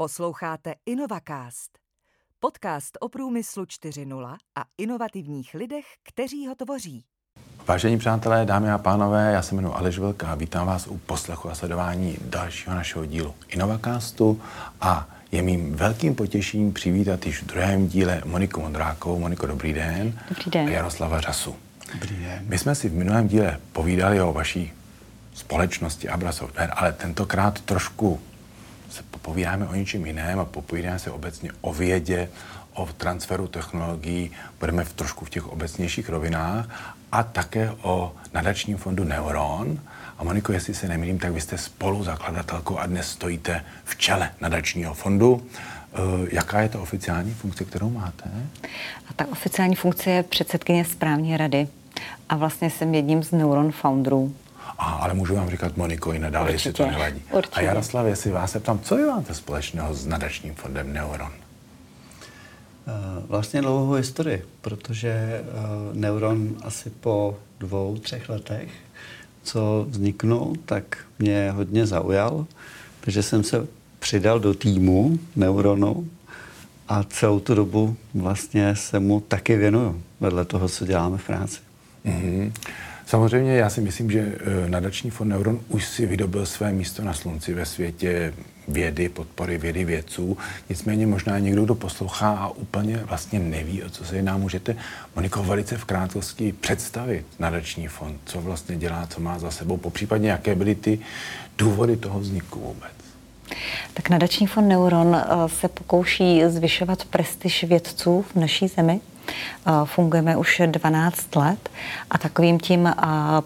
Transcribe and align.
Posloucháte 0.00 0.74
InnovaCast, 0.86 1.78
podcast 2.38 2.98
o 3.00 3.08
průmyslu 3.08 3.64
4.0 3.64 4.36
a 4.58 4.64
inovativních 4.78 5.54
lidech, 5.54 5.84
kteří 6.08 6.46
ho 6.46 6.54
tvoří. 6.54 7.04
Vážení 7.66 7.98
přátelé, 7.98 8.46
dámy 8.46 8.70
a 8.70 8.78
pánové, 8.78 9.32
já 9.32 9.42
se 9.42 9.54
jmenuji 9.54 9.74
Aleš 9.74 9.98
Vilka 9.98 10.28
a 10.32 10.34
vítám 10.34 10.66
vás 10.66 10.86
u 10.86 10.98
poslechu 10.98 11.50
a 11.50 11.54
sledování 11.54 12.16
dalšího 12.20 12.74
našeho 12.74 13.06
dílu 13.06 13.34
InnovaCastu 13.48 14.42
a 14.80 15.08
je 15.32 15.42
mým 15.42 15.74
velkým 15.74 16.14
potěšením 16.14 16.72
přivítat 16.72 17.26
již 17.26 17.42
v 17.42 17.46
druhém 17.46 17.88
díle 17.88 18.22
Moniku 18.24 18.60
Mondrákovou. 18.60 19.18
Moniko, 19.18 19.46
dobrý 19.46 19.72
den. 19.72 20.18
Dobrý 20.28 20.50
den. 20.50 20.68
A 20.68 20.70
Jaroslava 20.70 21.20
Řasu. 21.20 21.56
Dobrý 21.92 22.16
den. 22.16 22.44
My 22.48 22.58
jsme 22.58 22.74
si 22.74 22.88
v 22.88 22.94
minulém 22.94 23.28
díle 23.28 23.60
povídali 23.72 24.20
o 24.20 24.32
vaší 24.32 24.72
společnosti 25.34 26.08
Abra 26.08 26.32
Software, 26.32 26.72
ale 26.76 26.92
tentokrát 26.92 27.60
trošku 27.60 28.20
se 28.90 29.02
popovídáme 29.10 29.68
o 29.68 29.74
něčem 29.74 30.06
jiném 30.06 30.38
a 30.38 30.44
popovídáme 30.44 30.98
se 30.98 31.10
obecně 31.10 31.50
o 31.60 31.72
vědě, 31.72 32.28
o 32.74 32.88
transferu 32.96 33.48
technologií, 33.48 34.30
budeme 34.60 34.84
v 34.84 34.92
trošku 34.92 35.24
v 35.24 35.30
těch 35.30 35.46
obecnějších 35.46 36.08
rovinách 36.08 36.94
a 37.12 37.22
také 37.22 37.70
o 37.82 38.12
nadačním 38.34 38.76
fondu 38.76 39.04
Neuron. 39.04 39.80
A 40.18 40.24
Moniko, 40.24 40.52
jestli 40.52 40.74
se 40.74 40.88
nemýlím, 40.88 41.18
tak 41.18 41.32
vy 41.32 41.40
jste 41.40 41.58
spoluzakladatelkou 41.58 42.78
a 42.78 42.86
dnes 42.86 43.10
stojíte 43.10 43.64
v 43.84 43.96
čele 43.96 44.30
nadačního 44.40 44.94
fondu. 44.94 45.46
Eh, 45.92 45.98
jaká 46.32 46.60
je 46.60 46.68
to 46.68 46.82
oficiální 46.82 47.34
funkce, 47.34 47.64
kterou 47.64 47.90
máte? 47.90 48.24
A 49.08 49.12
ta 49.16 49.26
oficiální 49.32 49.74
funkce 49.74 50.10
je 50.10 50.22
předsedkyně 50.22 50.84
správní 50.84 51.36
rady. 51.36 51.68
A 52.28 52.36
vlastně 52.36 52.70
jsem 52.70 52.94
jedním 52.94 53.22
z 53.22 53.32
Neuron 53.32 53.72
founderů. 53.72 54.34
A, 54.80 54.84
ale 54.84 55.14
můžu 55.14 55.34
vám 55.36 55.50
říkat 55.50 55.76
Moniko 55.76 56.12
i 56.12 56.18
nadále, 56.18 56.52
jestli 56.52 56.72
to 56.72 56.86
nevadí. 56.86 57.22
Určitě. 57.30 57.56
A 57.56 57.60
Jaroslav, 57.60 58.06
jestli 58.06 58.30
vás 58.30 58.50
se 58.52 58.60
ptám, 58.60 58.78
co 58.80 58.96
vy 58.96 59.02
máte 59.02 59.34
společného 59.34 59.94
s 59.94 60.06
nadačním 60.06 60.54
fondem 60.54 60.92
Neuron? 60.92 61.32
Eh, 62.88 62.92
Vlastně 63.28 63.62
dlouhou 63.62 63.92
historii, 63.92 64.44
protože 64.60 65.10
eh, 65.10 65.44
Neuron 65.92 66.56
asi 66.62 66.90
po 66.90 67.38
dvou, 67.58 67.96
třech 67.96 68.28
letech, 68.28 68.68
co 69.42 69.86
vzniknul, 69.88 70.56
tak 70.64 70.98
mě 71.18 71.50
hodně 71.50 71.86
zaujal, 71.86 72.46
takže 73.00 73.22
jsem 73.22 73.44
se 73.44 73.66
přidal 73.98 74.40
do 74.40 74.54
týmu 74.54 75.18
Neuronu 75.36 76.08
a 76.88 77.02
celou 77.02 77.40
tu 77.40 77.54
dobu 77.54 77.96
vlastně 78.14 78.76
se 78.76 79.00
mu 79.00 79.20
taky 79.20 79.56
věnuju, 79.56 80.02
vedle 80.20 80.44
toho, 80.44 80.68
co 80.68 80.86
děláme 80.86 81.18
v 81.18 81.26
práci. 81.26 81.58
Mm-hmm. 82.06 82.52
Samozřejmě 83.10 83.56
já 83.56 83.70
si 83.70 83.80
myslím, 83.80 84.10
že 84.10 84.20
eh, 84.20 84.68
nadační 84.68 85.10
fond 85.10 85.28
Neuron 85.28 85.60
už 85.68 85.86
si 85.86 86.06
vydobil 86.06 86.46
své 86.46 86.72
místo 86.72 87.02
na 87.02 87.14
slunci 87.14 87.54
ve 87.54 87.66
světě 87.66 88.34
vědy, 88.68 89.08
podpory 89.08 89.58
vědy 89.58 89.84
vědců. 89.84 90.38
Nicméně 90.68 91.06
možná 91.06 91.38
někdo, 91.38 91.64
kdo 91.64 91.74
poslouchá 91.74 92.30
a 92.30 92.48
úplně 92.48 92.96
vlastně 92.96 93.38
neví, 93.38 93.82
o 93.82 93.90
co 93.90 94.04
se 94.04 94.16
jedná, 94.16 94.36
můžete, 94.36 94.76
Moniko, 95.16 95.42
velice 95.42 95.76
v 95.76 95.84
krátkosti 95.84 96.52
představit 96.52 97.26
nadační 97.38 97.88
fond, 97.88 98.20
co 98.24 98.40
vlastně 98.40 98.76
dělá, 98.76 99.06
co 99.06 99.20
má 99.20 99.38
za 99.38 99.50
sebou, 99.50 99.76
popřípadně 99.76 100.30
jaké 100.30 100.54
byly 100.54 100.74
ty 100.74 100.98
důvody 101.58 101.96
toho 101.96 102.20
vzniku 102.20 102.60
vůbec. 102.60 102.92
Tak 103.94 104.10
nadační 104.10 104.46
fond 104.46 104.68
Neuron 104.68 105.14
eh, 105.16 105.48
se 105.48 105.68
pokouší 105.68 106.42
zvyšovat 106.46 107.04
prestiž 107.04 107.64
vědců 107.64 108.24
v 108.32 108.36
naší 108.36 108.68
zemi. 108.68 109.00
Fungujeme 109.84 110.36
už 110.36 110.62
12 110.66 111.36
let 111.36 111.68
a 112.10 112.18
takovým 112.18 112.58
tím 112.58 112.92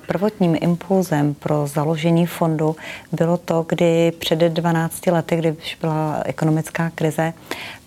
prvotním 0.07 0.57
impulzem 0.61 1.35
pro 1.35 1.67
založení 1.67 2.27
fondu 2.27 2.77
bylo 3.13 3.37
to, 3.37 3.65
kdy 3.69 4.13
před 4.19 4.39
12 4.39 5.07
lety, 5.07 5.37
když 5.37 5.77
byla 5.81 6.23
ekonomická 6.25 6.91
krize, 6.95 7.33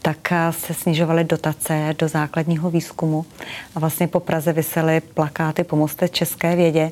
tak 0.02 0.32
eh, 0.32 0.54
se 0.54 0.74
snižovaly 0.74 1.24
dotace 1.24 1.96
do 2.00 2.08
základního 2.08 2.70
výzkumu 2.70 3.26
a 3.76 3.80
vlastně 3.80 4.08
po 4.08 4.20
Praze 4.20 4.54
vysely 4.54 5.02
plakáty 5.02 5.64
Pomozte 5.64 6.10
české 6.10 6.56
vědě 6.56 6.92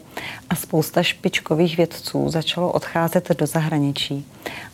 a 0.50 0.56
spousta 0.56 1.04
špičkových 1.04 1.78
vědců 1.78 2.30
začalo 2.30 2.72
odcházet 2.72 3.30
do 3.40 3.46
zahraničí. 3.46 4.26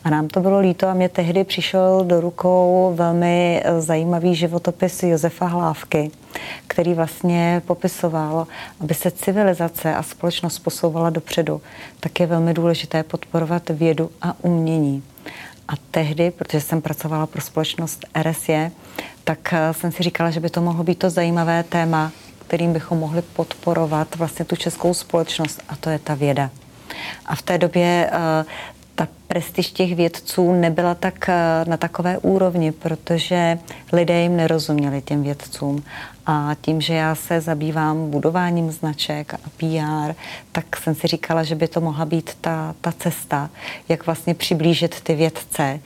A 0.04 0.10
nám 0.10 0.28
to 0.28 0.40
bylo 0.40 0.60
líto 0.60 0.88
a 0.88 0.94
mě 0.94 1.08
tehdy 1.08 1.44
přišel 1.44 2.04
do 2.04 2.20
rukou 2.20 2.92
velmi 2.96 3.62
eh, 3.64 3.80
zajímavý 3.80 4.34
životopis 4.34 5.02
Josefa 5.02 5.46
Hlávky, 5.46 6.10
který 6.66 6.94
vlastně 6.94 7.62
popisoval, 7.66 8.46
aby 8.80 8.94
se 8.94 9.10
civilizace 9.10 9.94
a 9.94 10.02
společnost 10.02 10.58
posouvala 10.58 11.10
dopředu, 11.10 11.60
tak 12.00 12.20
je 12.20 12.26
velmi 12.26 12.54
důležité 12.54 13.02
podporovat 13.02 13.70
vědu 13.70 14.10
a 14.22 14.34
umění. 14.42 15.02
A 15.68 15.72
tehdy, 15.90 16.30
protože 16.30 16.60
jsem 16.60 16.82
pracovala 16.82 17.26
pro 17.26 17.40
společnost 17.40 18.04
RSE, 18.22 18.70
tak 19.24 19.52
eh, 19.52 19.74
jsem 19.74 19.92
si 19.92 20.02
říkala, 20.02 20.30
že 20.30 20.40
by 20.40 20.50
to 20.50 20.60
mohlo 20.60 20.84
být 20.84 20.98
to 20.98 21.10
zajímavé 21.10 21.62
téma, 21.62 22.12
kterým 22.46 22.72
bychom 22.72 22.98
mohli 22.98 23.22
podporovat 23.22 24.16
vlastně 24.16 24.44
tu 24.44 24.56
českou 24.56 24.94
společnost, 24.94 25.62
a 25.68 25.76
to 25.76 25.90
je 25.90 25.98
ta 25.98 26.14
věda. 26.14 26.50
A 27.26 27.36
v 27.36 27.42
té 27.42 27.58
době 27.58 28.10
eh, 28.12 28.44
ta 29.02 29.08
prestiž 29.26 29.70
těch 29.70 29.96
vědců 29.96 30.52
nebyla 30.52 30.94
tak 30.94 31.28
eh, 31.28 31.34
na 31.68 31.76
takové 31.76 32.18
úrovni, 32.18 32.72
protože 32.72 33.58
lidé 33.92 34.22
jim 34.22 34.36
nerozuměli 34.36 35.02
těm 35.02 35.22
vědcům. 35.22 35.82
A 36.26 36.56
tím, 36.60 36.80
že 36.80 36.94
já 36.94 37.14
se 37.14 37.40
zabývám 37.40 38.10
budováním 38.10 38.70
značek 38.70 39.34
a 39.34 39.38
PR, 39.56 40.14
tak 40.52 40.76
jsem 40.76 40.94
si 40.94 41.06
říkala, 41.06 41.42
že 41.42 41.54
by 41.54 41.68
to 41.68 41.80
mohla 41.80 42.04
být 42.04 42.30
ta, 42.40 42.74
ta 42.80 42.92
cesta, 42.92 43.50
jak 43.88 44.06
vlastně 44.06 44.34
přiblížit 44.34 45.00
ty 45.00 45.14
vědce 45.14 45.80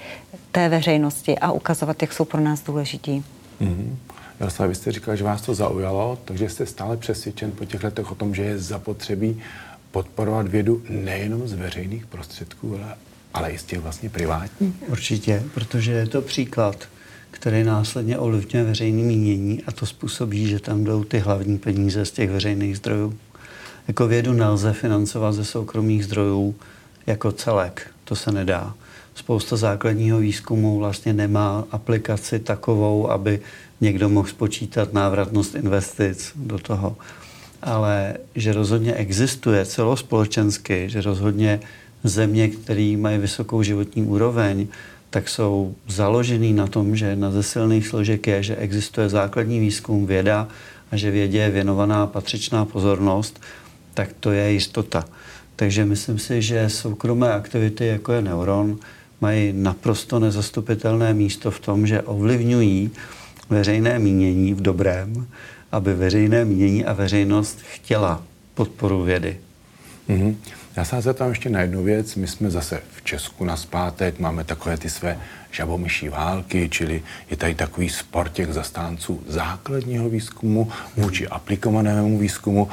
té 0.53 0.69
veřejnosti 0.69 1.39
a 1.39 1.53
ukazovat, 1.53 2.03
jak 2.03 2.13
jsou 2.13 2.25
pro 2.25 2.41
nás 2.41 2.63
důležití. 2.63 3.25
Mm-hmm. 3.61 3.97
Jaroslav, 4.41 4.69
vy 4.69 4.75
jste 4.75 4.93
říkal, 4.93 5.17
že 5.17 5.25
vás 5.25 5.43
to 5.43 5.55
zaujalo, 5.55 6.19
takže 6.25 6.49
jste 6.49 6.67
stále 6.67 6.97
přesvědčen 6.97 7.53
po 7.53 7.65
těch 7.65 7.85
letech 7.85 8.13
o 8.13 8.15
tom, 8.15 8.35
že 8.35 8.43
je 8.43 8.59
zapotřebí 8.59 9.43
podporovat 9.97 10.49
vědu 10.49 10.83
nejenom 10.89 11.49
z 11.49 11.53
veřejných 11.53 12.07
prostředků, 12.07 12.75
ale, 12.75 12.97
ale 13.37 13.53
těch 13.67 13.81
vlastně 13.81 14.11
privátních? 14.11 14.75
Určitě, 14.89 15.43
protože 15.55 15.93
je 15.93 16.07
to 16.07 16.23
příklad, 16.23 16.89
který 17.31 17.65
následně 17.65 18.19
ovlivňuje 18.19 18.65
veřejné 18.65 19.03
mínění 19.03 19.63
a 19.67 19.73
to 19.73 19.87
způsobí, 19.87 20.49
že 20.49 20.61
tam 20.61 20.85
jdou 20.85 21.05
ty 21.05 21.19
hlavní 21.19 21.59
peníze 21.59 22.05
z 22.05 22.11
těch 22.11 22.31
veřejných 22.31 22.77
zdrojů. 22.77 23.19
Jako 23.89 24.09
vědu 24.09 24.33
nelze 24.33 24.73
financovat 24.73 25.33
ze 25.33 25.45
soukromých 25.45 26.05
zdrojů 26.05 26.55
jako 27.07 27.33
celek, 27.33 27.91
to 28.05 28.17
se 28.17 28.33
nedá. 28.33 28.75
Spousta 29.15 29.57
základního 29.57 30.19
výzkumu 30.19 30.79
vlastně 30.79 31.13
nemá 31.13 31.65
aplikaci 31.71 32.39
takovou, 32.39 33.11
aby 33.11 33.41
někdo 33.81 34.09
mohl 34.09 34.29
spočítat 34.29 34.93
návratnost 34.93 35.55
investic 35.55 36.33
do 36.37 36.59
toho. 36.59 36.97
Ale 37.63 38.17
že 38.35 38.53
rozhodně 38.53 38.95
existuje 38.95 39.67
celospolečensky, 39.67 40.85
že 40.91 41.01
rozhodně 41.01 41.61
země, 42.09 42.49
které 42.49 42.95
mají 42.99 43.19
vysokou 43.19 43.63
životní 43.63 44.03
úroveň, 44.03 44.67
tak 45.11 45.29
jsou 45.29 45.75
založený 45.89 46.53
na 46.53 46.67
tom, 46.67 46.97
že 46.97 47.07
jedna 47.07 47.31
ze 47.31 47.43
silných 47.43 47.87
složek 47.87 48.27
je, 48.27 48.43
že 48.43 48.57
existuje 48.57 49.09
základní 49.09 49.61
výzkum, 49.61 50.07
věda 50.07 50.49
a 50.93 50.97
že 50.97 51.11
vědě 51.11 51.39
je 51.39 51.51
věnovaná 51.51 52.07
patřičná 52.07 52.65
pozornost, 52.65 53.41
tak 53.95 54.09
to 54.21 54.33
je 54.33 54.53
jistota. 54.53 55.05
Takže 55.57 55.85
myslím 55.85 56.19
si, 56.19 56.43
že 56.43 56.71
soukromé 56.71 57.33
aktivity, 57.33 57.87
jako 57.87 58.13
je 58.13 58.23
Neuron, 58.23 58.79
mají 59.21 59.53
naprosto 59.53 60.19
nezastupitelné 60.19 61.15
místo 61.15 61.51
v 61.51 61.61
tom, 61.61 61.87
že 61.87 62.03
ovlivňují 62.03 62.91
veřejné 63.51 63.99
mínění 63.99 64.55
v 64.55 64.61
dobrém, 64.61 65.27
aby 65.73 65.95
veřejné 65.95 66.45
mínění 66.45 66.85
a 66.85 66.93
veřejnost 66.93 67.59
chtěla 67.73 68.23
podporu 68.55 69.03
vědy. 69.03 69.37
Mm-hmm. 70.09 70.35
Já 70.77 70.85
se 70.85 71.01
zeptám 71.01 71.29
ještě 71.29 71.51
na 71.51 71.61
jednu 71.61 71.83
věc. 71.83 72.15
My 72.15 72.27
jsme 72.27 72.51
zase 72.51 72.83
v 72.97 73.03
Česku 73.03 73.45
na 73.45 73.57
zpátek, 73.57 74.19
máme 74.19 74.45
takové 74.45 74.77
ty 74.77 74.91
své 74.91 75.19
žabomyší 75.51 76.09
války, 76.09 76.69
čili 76.69 77.03
je 77.31 77.37
tady 77.37 77.55
takový 77.55 77.89
sport 77.89 78.33
těch 78.33 78.53
zastánců 78.53 79.23
základního 79.27 80.09
výzkumu 80.09 80.73
vůči 80.97 81.29
aplikovanému 81.29 82.19
výzkumu. 82.19 82.69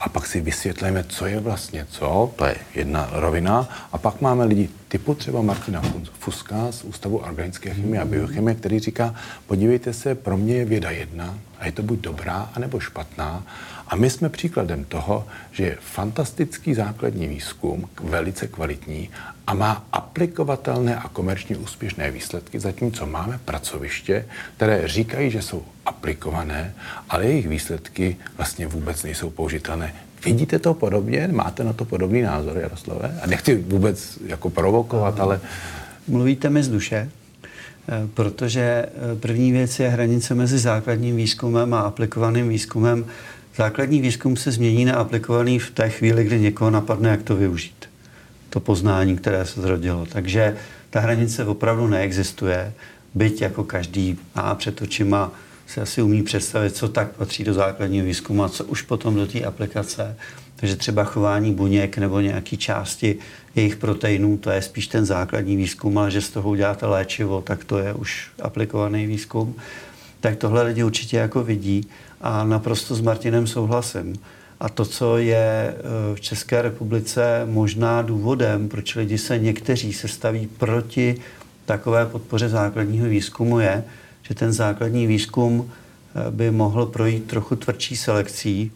A 0.00 0.08
pak 0.08 0.26
si 0.26 0.40
vysvětlíme, 0.40 1.04
co 1.04 1.26
je 1.26 1.40
vlastně 1.40 1.86
co, 1.90 2.32
to 2.36 2.44
je 2.44 2.56
jedna 2.74 3.08
rovina, 3.12 3.68
a 3.92 3.98
pak 3.98 4.20
máme 4.20 4.44
lidi 4.44 4.68
typu 4.88 5.14
třeba 5.14 5.42
Martina 5.42 5.82
Fuska 6.18 6.72
z 6.72 6.84
Ústavu 6.84 7.16
organické 7.16 7.74
chemie 7.74 8.02
a 8.02 8.04
biochemie, 8.04 8.54
který 8.54 8.78
říká, 8.78 9.14
podívejte 9.46 9.92
se, 9.92 10.14
pro 10.14 10.36
mě 10.36 10.54
je 10.54 10.64
věda 10.64 10.90
jedna 10.90 11.38
a 11.58 11.66
je 11.66 11.72
to 11.72 11.82
buď 11.82 11.98
dobrá, 12.00 12.50
anebo 12.54 12.80
špatná 12.80 13.46
a 13.88 13.96
my 13.96 14.10
jsme 14.10 14.28
příkladem 14.28 14.84
toho, 14.84 15.26
že 15.52 15.64
je 15.64 15.78
fantastický 15.80 16.74
základní 16.74 17.28
výzkum, 17.28 17.88
velice 18.02 18.46
kvalitní 18.46 19.10
a 19.46 19.54
má 19.54 19.86
aplikovatelné 19.92 20.96
a 20.96 21.08
komerčně 21.08 21.56
úspěšné 21.56 22.10
výsledky, 22.10 22.60
zatímco 22.60 23.06
máme 23.06 23.40
pracoviště, 23.44 24.24
které 24.56 24.88
říkají, 24.88 25.30
že 25.30 25.42
jsou 25.42 25.62
aplikované, 25.86 26.74
ale 27.08 27.26
jejich 27.26 27.48
výsledky 27.48 28.16
vlastně 28.36 28.66
vůbec 28.66 29.02
nejsou 29.02 29.30
použitelné. 29.30 29.94
Vidíte 30.24 30.58
to 30.58 30.74
podobně? 30.74 31.28
Máte 31.32 31.64
na 31.64 31.72
to 31.72 31.84
podobný 31.84 32.22
názor, 32.22 32.56
Jaroslave? 32.56 33.20
A 33.22 33.26
nechci 33.26 33.54
vůbec 33.54 34.18
jako 34.26 34.50
provokovat, 34.50 35.20
ale... 35.20 35.40
Mluvíte 36.08 36.50
mi 36.50 36.62
z 36.62 36.68
duše, 36.68 37.10
protože 38.14 38.86
první 39.20 39.52
věc 39.52 39.80
je 39.80 39.88
hranice 39.88 40.34
mezi 40.34 40.58
základním 40.58 41.16
výzkumem 41.16 41.74
a 41.74 41.80
aplikovaným 41.80 42.48
výzkumem. 42.48 43.04
Základní 43.56 44.00
výzkum 44.00 44.36
se 44.36 44.50
změní 44.50 44.84
na 44.84 44.94
aplikovaný 44.94 45.58
v 45.58 45.70
té 45.70 45.90
chvíli, 45.90 46.24
kdy 46.24 46.40
někoho 46.40 46.70
napadne, 46.70 47.10
jak 47.10 47.22
to 47.22 47.36
využít. 47.36 47.88
To 48.50 48.60
poznání, 48.60 49.16
které 49.16 49.44
se 49.44 49.60
zrodilo. 49.60 50.06
Takže 50.12 50.56
ta 50.90 51.00
hranice 51.00 51.44
opravdu 51.44 51.86
neexistuje, 51.86 52.72
byť 53.14 53.42
jako 53.42 53.64
každý 53.64 54.18
má 54.34 54.54
před 54.54 54.82
očima 54.82 55.32
se 55.66 55.80
asi 55.80 56.02
umí 56.02 56.22
představit, 56.22 56.76
co 56.76 56.88
tak 56.88 57.10
patří 57.10 57.44
do 57.44 57.54
základního 57.54 58.06
výzkumu 58.06 58.44
a 58.44 58.48
co 58.48 58.64
už 58.64 58.82
potom 58.82 59.14
do 59.14 59.26
té 59.26 59.40
aplikace. 59.40 60.16
Takže 60.56 60.76
třeba 60.76 61.04
chování 61.04 61.54
buněk 61.54 61.98
nebo 61.98 62.20
nějaké 62.20 62.56
části 62.56 63.18
jejich 63.54 63.76
proteinů, 63.76 64.36
to 64.36 64.50
je 64.50 64.62
spíš 64.62 64.86
ten 64.86 65.04
základní 65.04 65.56
výzkum, 65.56 65.98
ale 65.98 66.10
že 66.10 66.20
z 66.20 66.30
toho 66.30 66.50
uděláte 66.50 66.86
léčivo, 66.86 67.42
tak 67.42 67.64
to 67.64 67.78
je 67.78 67.94
už 67.94 68.28
aplikovaný 68.42 69.06
výzkum. 69.06 69.54
Tak 70.20 70.36
tohle 70.36 70.62
lidi 70.62 70.84
určitě 70.84 71.16
jako 71.16 71.44
vidí 71.44 71.86
a 72.20 72.44
naprosto 72.44 72.94
s 72.94 73.00
Martinem 73.00 73.46
souhlasím. 73.46 74.16
A 74.60 74.68
to, 74.68 74.84
co 74.84 75.18
je 75.18 75.36
e, 75.36 75.74
v 76.14 76.20
České 76.20 76.62
republice 76.62 77.42
možná 77.46 78.02
důvodem, 78.02 78.68
proč 78.68 78.94
lidi 78.94 79.18
se 79.18 79.38
někteří 79.38 79.92
se 79.92 80.08
staví 80.08 80.46
proti 80.46 81.16
takové 81.64 82.06
podpoře 82.06 82.48
základního 82.48 83.08
výzkumu, 83.08 83.60
je, 83.60 83.84
že 84.22 84.34
ten 84.34 84.52
základní 84.52 85.06
výzkum 85.06 85.70
e, 85.70 86.30
by 86.30 86.50
mohl 86.50 86.86
projít 86.86 87.24
trochu 87.26 87.56
tvrdší 87.56 87.96
selekcí, 87.96 88.72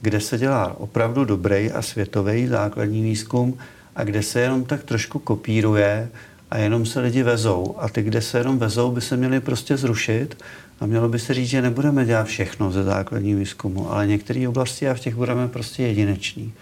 kde 0.00 0.20
se 0.20 0.38
dělá 0.38 0.80
opravdu 0.80 1.24
dobrý 1.24 1.70
a 1.70 1.82
světový 1.82 2.46
základní 2.46 3.02
výzkum 3.02 3.58
a 3.96 4.04
kde 4.04 4.22
se 4.22 4.40
jenom 4.40 4.64
tak 4.64 4.82
trošku 4.82 5.18
kopíruje 5.18 6.08
a 6.50 6.58
jenom 6.58 6.86
se 6.86 7.00
lidi 7.00 7.22
vezou. 7.22 7.74
A 7.78 7.88
ty, 7.88 8.02
kde 8.02 8.20
se 8.20 8.38
jenom 8.38 8.58
vezou, 8.58 8.90
by 8.90 9.00
se 9.00 9.16
měli 9.16 9.40
prostě 9.40 9.76
zrušit 9.76 10.36
a 10.80 10.86
mělo 10.86 11.08
by 11.08 11.18
se 11.18 11.34
říct, 11.34 11.48
že 11.48 11.62
nebudeme 11.62 12.04
dělat 12.04 12.26
všechno 12.26 12.70
ze 12.70 12.84
základního 12.84 13.38
výzkumu, 13.38 13.92
ale 13.92 14.06
některé 14.06 14.48
oblasti 14.48 14.88
a 14.88 14.94
v 14.94 15.00
těch 15.00 15.14
budeme 15.14 15.48
prostě 15.48 15.82
jedineční. 15.82 16.52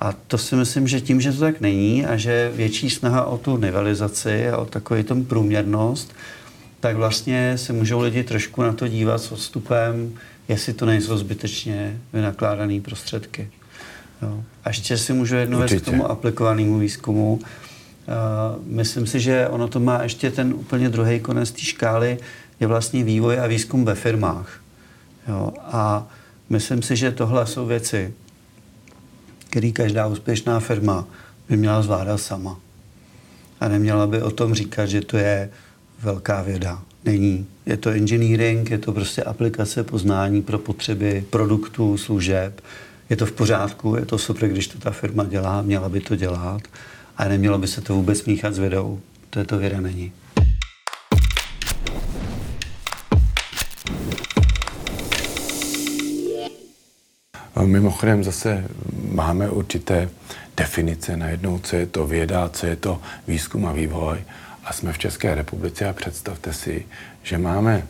A 0.00 0.12
to 0.12 0.38
si 0.38 0.56
myslím, 0.56 0.88
že 0.88 1.00
tím, 1.00 1.20
že 1.20 1.32
to 1.32 1.40
tak 1.40 1.60
není 1.60 2.06
a 2.06 2.16
že 2.16 2.52
větší 2.54 2.90
snaha 2.90 3.24
o 3.24 3.38
tu 3.38 3.56
nivelizaci 3.56 4.48
a 4.48 4.56
o 4.56 4.64
takový 4.64 5.02
tom 5.02 5.24
průměrnost, 5.24 6.14
tak 6.80 6.96
vlastně 6.96 7.58
se 7.58 7.72
můžou 7.72 8.00
lidi 8.00 8.24
trošku 8.24 8.62
na 8.62 8.72
to 8.72 8.88
dívat 8.88 9.18
s 9.18 9.32
odstupem, 9.32 10.12
jestli 10.48 10.72
to 10.72 10.86
nejsou 10.86 11.16
zbytečně 11.16 12.00
vynakládané 12.12 12.80
prostředky. 12.80 13.48
Jo. 14.22 14.44
A 14.64 14.68
ještě 14.68 14.98
si 14.98 15.12
můžu 15.12 15.36
jednu 15.36 15.58
věc 15.58 15.82
k 15.82 15.84
tomu 15.84 16.10
aplikovanému 16.10 16.78
výzkumu. 16.78 17.40
Uh, 18.06 18.62
myslím 18.66 19.06
si, 19.06 19.20
že 19.20 19.48
ono 19.48 19.68
to 19.68 19.80
má 19.80 20.02
ještě 20.02 20.30
ten 20.30 20.54
úplně 20.54 20.88
druhý 20.88 21.20
konec 21.20 21.50
té 21.50 21.60
škály, 21.60 22.18
je 22.60 22.66
vlastně 22.66 23.04
vývoj 23.04 23.40
a 23.40 23.46
výzkum 23.46 23.84
ve 23.84 23.94
firmách. 23.94 24.60
Jo. 25.28 25.52
A 25.62 26.06
myslím 26.50 26.82
si, 26.82 26.96
že 26.96 27.10
tohle 27.10 27.46
jsou 27.46 27.66
věci, 27.66 28.14
které 29.50 29.70
každá 29.70 30.06
úspěšná 30.06 30.60
firma 30.60 31.06
by 31.48 31.56
měla 31.56 31.82
zvládat 31.82 32.18
sama. 32.18 32.58
A 33.60 33.68
neměla 33.68 34.06
by 34.06 34.22
o 34.22 34.30
tom 34.30 34.54
říkat, 34.54 34.86
že 34.86 35.00
to 35.00 35.16
je 35.16 35.50
velká 36.02 36.42
věda. 36.42 36.82
Není. 37.04 37.46
Je 37.66 37.76
to 37.76 37.90
engineering, 37.90 38.70
je 38.70 38.78
to 38.78 38.92
prostě 38.92 39.22
aplikace 39.22 39.84
poznání 39.84 40.42
pro 40.42 40.58
potřeby 40.58 41.24
produktů, 41.30 41.96
služeb. 41.96 42.60
Je 43.10 43.16
to 43.16 43.26
v 43.26 43.32
pořádku, 43.32 43.96
je 43.96 44.06
to 44.06 44.18
super, 44.18 44.48
když 44.48 44.68
to 44.68 44.78
ta 44.78 44.90
firma 44.90 45.24
dělá, 45.24 45.62
měla 45.62 45.88
by 45.88 46.00
to 46.00 46.16
dělat, 46.16 46.62
ale 47.16 47.28
nemělo 47.28 47.58
by 47.58 47.68
se 47.68 47.80
to 47.80 47.94
vůbec 47.94 48.24
míchat 48.24 48.54
s 48.54 48.58
vědou. 48.58 49.00
To 49.30 49.38
je 49.38 49.44
to 49.44 49.58
věda 49.58 49.80
není. 49.80 50.12
Mimochodem 57.64 58.24
zase 58.24 58.64
máme 59.12 59.50
určité 59.50 60.08
definice 60.56 61.16
najednou, 61.16 61.58
co 61.58 61.76
je 61.76 61.86
to 61.86 62.06
věda, 62.06 62.48
co 62.48 62.66
je 62.66 62.76
to 62.76 63.00
výzkum 63.28 63.66
a 63.66 63.72
vývoj. 63.72 64.18
A 64.64 64.72
jsme 64.72 64.92
v 64.92 64.98
České 64.98 65.34
republice 65.34 65.88
a 65.88 65.92
představte 65.92 66.52
si, 66.52 66.86
že 67.22 67.38
máme 67.38 67.86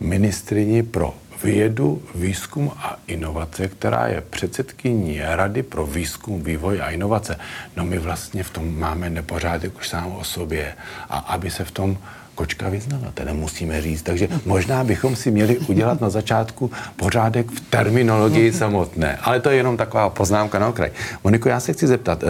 ministrini 0.00 0.82
pro 0.82 1.14
vědu, 1.42 2.02
výzkum 2.14 2.72
a 2.76 2.96
inovace, 3.06 3.68
která 3.68 4.06
je 4.06 4.20
předsedkyní 4.20 5.20
Rady 5.20 5.62
pro 5.62 5.86
výzkum, 5.86 6.42
vývoj 6.42 6.82
a 6.82 6.90
inovace. 6.90 7.38
No 7.76 7.84
my 7.84 7.98
vlastně 7.98 8.42
v 8.42 8.50
tom 8.50 8.78
máme 8.78 9.10
nepořádek 9.10 9.78
už 9.78 9.88
sám 9.88 10.12
o 10.12 10.24
sobě. 10.24 10.74
A 11.08 11.18
aby 11.18 11.50
se 11.50 11.64
v 11.64 11.70
tom 11.70 11.98
kočka 12.38 12.68
vyznala, 12.68 13.10
teda 13.14 13.32
musíme 13.32 13.82
říct. 13.82 14.02
Takže 14.02 14.28
možná 14.46 14.84
bychom 14.84 15.16
si 15.16 15.30
měli 15.30 15.58
udělat 15.58 16.00
na 16.00 16.10
začátku 16.10 16.70
pořádek 16.96 17.50
v 17.50 17.60
terminologii 17.60 18.52
samotné. 18.52 19.18
Ale 19.22 19.40
to 19.40 19.50
je 19.50 19.56
jenom 19.56 19.76
taková 19.76 20.10
poznámka 20.10 20.58
na 20.58 20.68
okraj. 20.68 20.90
Moniko, 21.24 21.48
já 21.48 21.60
se 21.60 21.72
chci 21.72 21.86
zeptat. 21.86 22.22
Eh, 22.22 22.26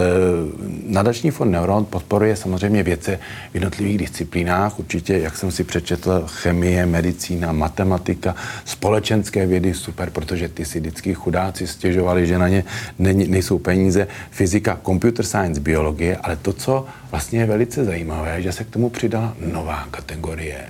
nadační 0.89 1.31
fond 1.31 1.51
Neuron 1.51 1.85
podporuje 1.85 2.35
samozřejmě 2.35 2.83
věce 2.83 3.19
v 3.51 3.53
jednotlivých 3.53 3.97
disciplínách. 3.97 4.79
Určitě, 4.79 5.19
jak 5.19 5.37
jsem 5.37 5.51
si 5.51 5.63
přečetl, 5.63 6.23
chemie, 6.25 6.85
medicína, 6.85 7.51
matematika, 7.51 8.35
společenské 8.65 9.45
vědy, 9.45 9.73
super, 9.73 10.09
protože 10.09 10.49
ty 10.49 10.65
si 10.65 10.79
vždycky 10.79 11.13
chudáci 11.13 11.67
stěžovali, 11.67 12.27
že 12.27 12.37
na 12.37 12.47
ně 12.47 12.63
nejsou 13.13 13.61
peníze. 13.61 14.07
Fyzika, 14.31 14.79
computer 14.85 15.25
science, 15.25 15.61
biologie, 15.61 16.17
ale 16.17 16.35
to, 16.35 16.53
co 16.53 16.85
vlastně 17.11 17.39
je 17.39 17.45
velice 17.45 17.85
zajímavé, 17.85 18.41
že 18.41 18.51
se 18.51 18.63
k 18.63 18.69
tomu 18.69 18.89
přidala 18.89 19.35
nová 19.39 19.87
kategorie, 19.91 20.67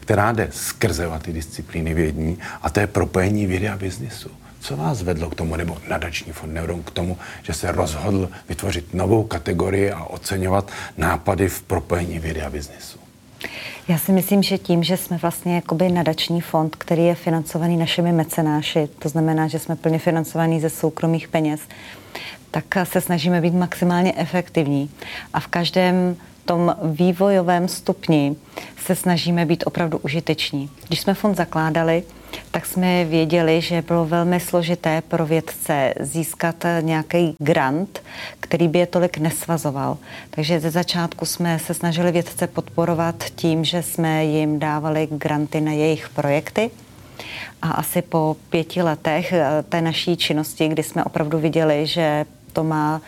která 0.00 0.32
jde 0.32 0.48
skrze 0.52 1.08
ty 1.22 1.32
disciplíny 1.32 1.94
vědní 1.94 2.38
a 2.62 2.70
to 2.70 2.80
je 2.80 2.86
propojení 2.86 3.46
vědy 3.46 3.68
a 3.68 3.76
biznisu. 3.76 4.30
Co 4.60 4.76
vás 4.76 5.02
vedlo 5.02 5.30
k 5.30 5.34
tomu, 5.34 5.56
nebo 5.56 5.76
nadační 5.88 6.32
fond 6.32 6.52
Neuron 6.52 6.82
k 6.82 6.90
tomu, 6.90 7.18
že 7.42 7.52
se 7.52 7.72
rozhodl 7.72 8.28
vytvořit 8.48 8.94
novou 8.94 9.22
kategorii 9.22 9.90
a 9.90 10.04
oceňovat 10.04 10.70
nápady 10.96 11.48
v 11.48 11.62
propojení 11.62 12.18
vědy 12.18 12.42
a 12.42 12.50
biznisu? 12.50 12.98
Já 13.88 13.98
si 13.98 14.12
myslím, 14.12 14.42
že 14.42 14.58
tím, 14.58 14.82
že 14.82 14.96
jsme 14.96 15.16
vlastně 15.16 15.54
jakoby 15.54 15.88
nadační 15.88 16.40
fond, 16.40 16.76
který 16.76 17.04
je 17.04 17.14
financovaný 17.14 17.76
našimi 17.76 18.12
mecenáši, 18.12 18.88
to 18.98 19.08
znamená, 19.08 19.48
že 19.48 19.58
jsme 19.58 19.76
plně 19.76 19.98
financovaný 19.98 20.60
ze 20.60 20.70
soukromých 20.70 21.28
peněz, 21.28 21.60
tak 22.50 22.64
se 22.84 23.00
snažíme 23.00 23.40
být 23.40 23.54
maximálně 23.54 24.12
efektivní. 24.16 24.90
A 25.32 25.40
v 25.40 25.46
každém 25.46 26.16
tom 26.44 26.76
vývojovém 26.82 27.68
stupni 27.68 28.36
se 28.84 28.94
snažíme 28.94 29.46
být 29.46 29.64
opravdu 29.66 29.98
užiteční. 29.98 30.70
Když 30.86 31.00
jsme 31.00 31.14
fond 31.14 31.34
zakládali, 31.36 32.02
tak 32.50 32.66
jsme 32.66 33.04
věděli, 33.04 33.60
že 33.60 33.82
bylo 33.82 34.06
velmi 34.06 34.40
složité 34.40 35.02
pro 35.08 35.26
vědce 35.26 35.94
získat 36.00 36.64
nějaký 36.80 37.34
grant, 37.38 38.02
který 38.40 38.68
by 38.68 38.78
je 38.78 38.86
tolik 38.86 39.18
nesvazoval. 39.18 39.98
Takže 40.30 40.60
ze 40.60 40.70
začátku 40.70 41.26
jsme 41.26 41.58
se 41.58 41.74
snažili 41.74 42.12
vědce 42.12 42.46
podporovat 42.46 43.24
tím, 43.34 43.64
že 43.64 43.82
jsme 43.82 44.24
jim 44.24 44.58
dávali 44.58 45.08
granty 45.10 45.60
na 45.60 45.72
jejich 45.72 46.08
projekty. 46.08 46.70
A 47.62 47.70
asi 47.70 48.02
po 48.02 48.36
pěti 48.50 48.82
letech 48.82 49.32
eh, 49.32 49.46
té 49.68 49.80
naší 49.80 50.16
činnosti, 50.16 50.68
kdy 50.68 50.82
jsme 50.82 51.04
opravdu 51.04 51.38
viděli, 51.38 51.86
že 51.86 52.24
to 52.50 52.64
má 52.64 53.00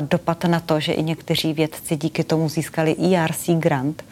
dopad 0.00 0.44
na 0.44 0.60
to, 0.60 0.80
že 0.80 0.92
i 0.92 1.02
někteří 1.02 1.52
vědci 1.52 1.96
díky 1.96 2.24
tomu 2.24 2.48
získali 2.48 2.96
ERC 2.96 3.50
grant, 3.50 4.04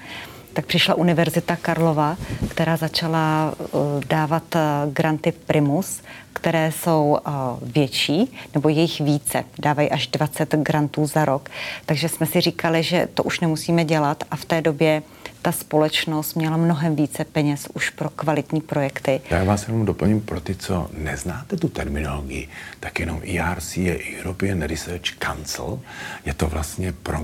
tak 0.53 0.67
přišla 0.67 0.95
Univerzita 0.95 1.57
Karlova, 1.57 2.17
která 2.49 2.77
začala 2.77 3.55
eh, 3.61 3.65
dávat 4.09 4.57
eh, 4.57 4.61
granty 4.93 5.33
Primus, 5.33 6.03
které 6.33 6.73
jsou 6.73 7.19
větší, 7.63 8.37
nebo 8.55 8.69
jejich 8.69 9.01
více, 9.01 9.45
dávají 9.59 9.91
až 9.91 10.07
20 10.07 10.55
grantů 10.55 11.07
za 11.07 11.25
rok. 11.25 11.49
Takže 11.87 12.09
jsme 12.09 12.27
si 12.27 12.41
říkali, 12.41 12.83
že 12.83 13.09
to 13.15 13.23
už 13.23 13.41
nemusíme 13.41 13.85
dělat 13.85 14.25
a 14.31 14.37
v 14.37 14.45
té 14.45 14.61
době 14.61 15.03
ta 15.43 15.53
společnost 15.53 16.35
měla 16.35 16.57
mnohem 16.57 16.97
více 16.97 17.25
peněz 17.25 17.69
už 17.75 17.91
pro 17.91 18.11
kvalitní 18.11 18.61
projekty. 18.61 19.21
Já 19.31 19.45
vás 19.45 19.69
jenom 19.69 19.87
doplním 19.87 20.21
pro 20.21 20.41
ty, 20.41 20.55
co 20.55 20.91
neznáte 20.99 21.57
tu 21.57 21.69
terminologii, 21.69 22.49
tak 22.81 23.01
jenom 23.01 23.23
ERC 23.39 23.77
je 23.77 23.99
European 24.19 24.63
Research 24.63 25.19
Council. 25.19 25.81
Je 26.27 26.35
to 26.35 26.47
vlastně 26.47 26.93
pro, 26.93 27.19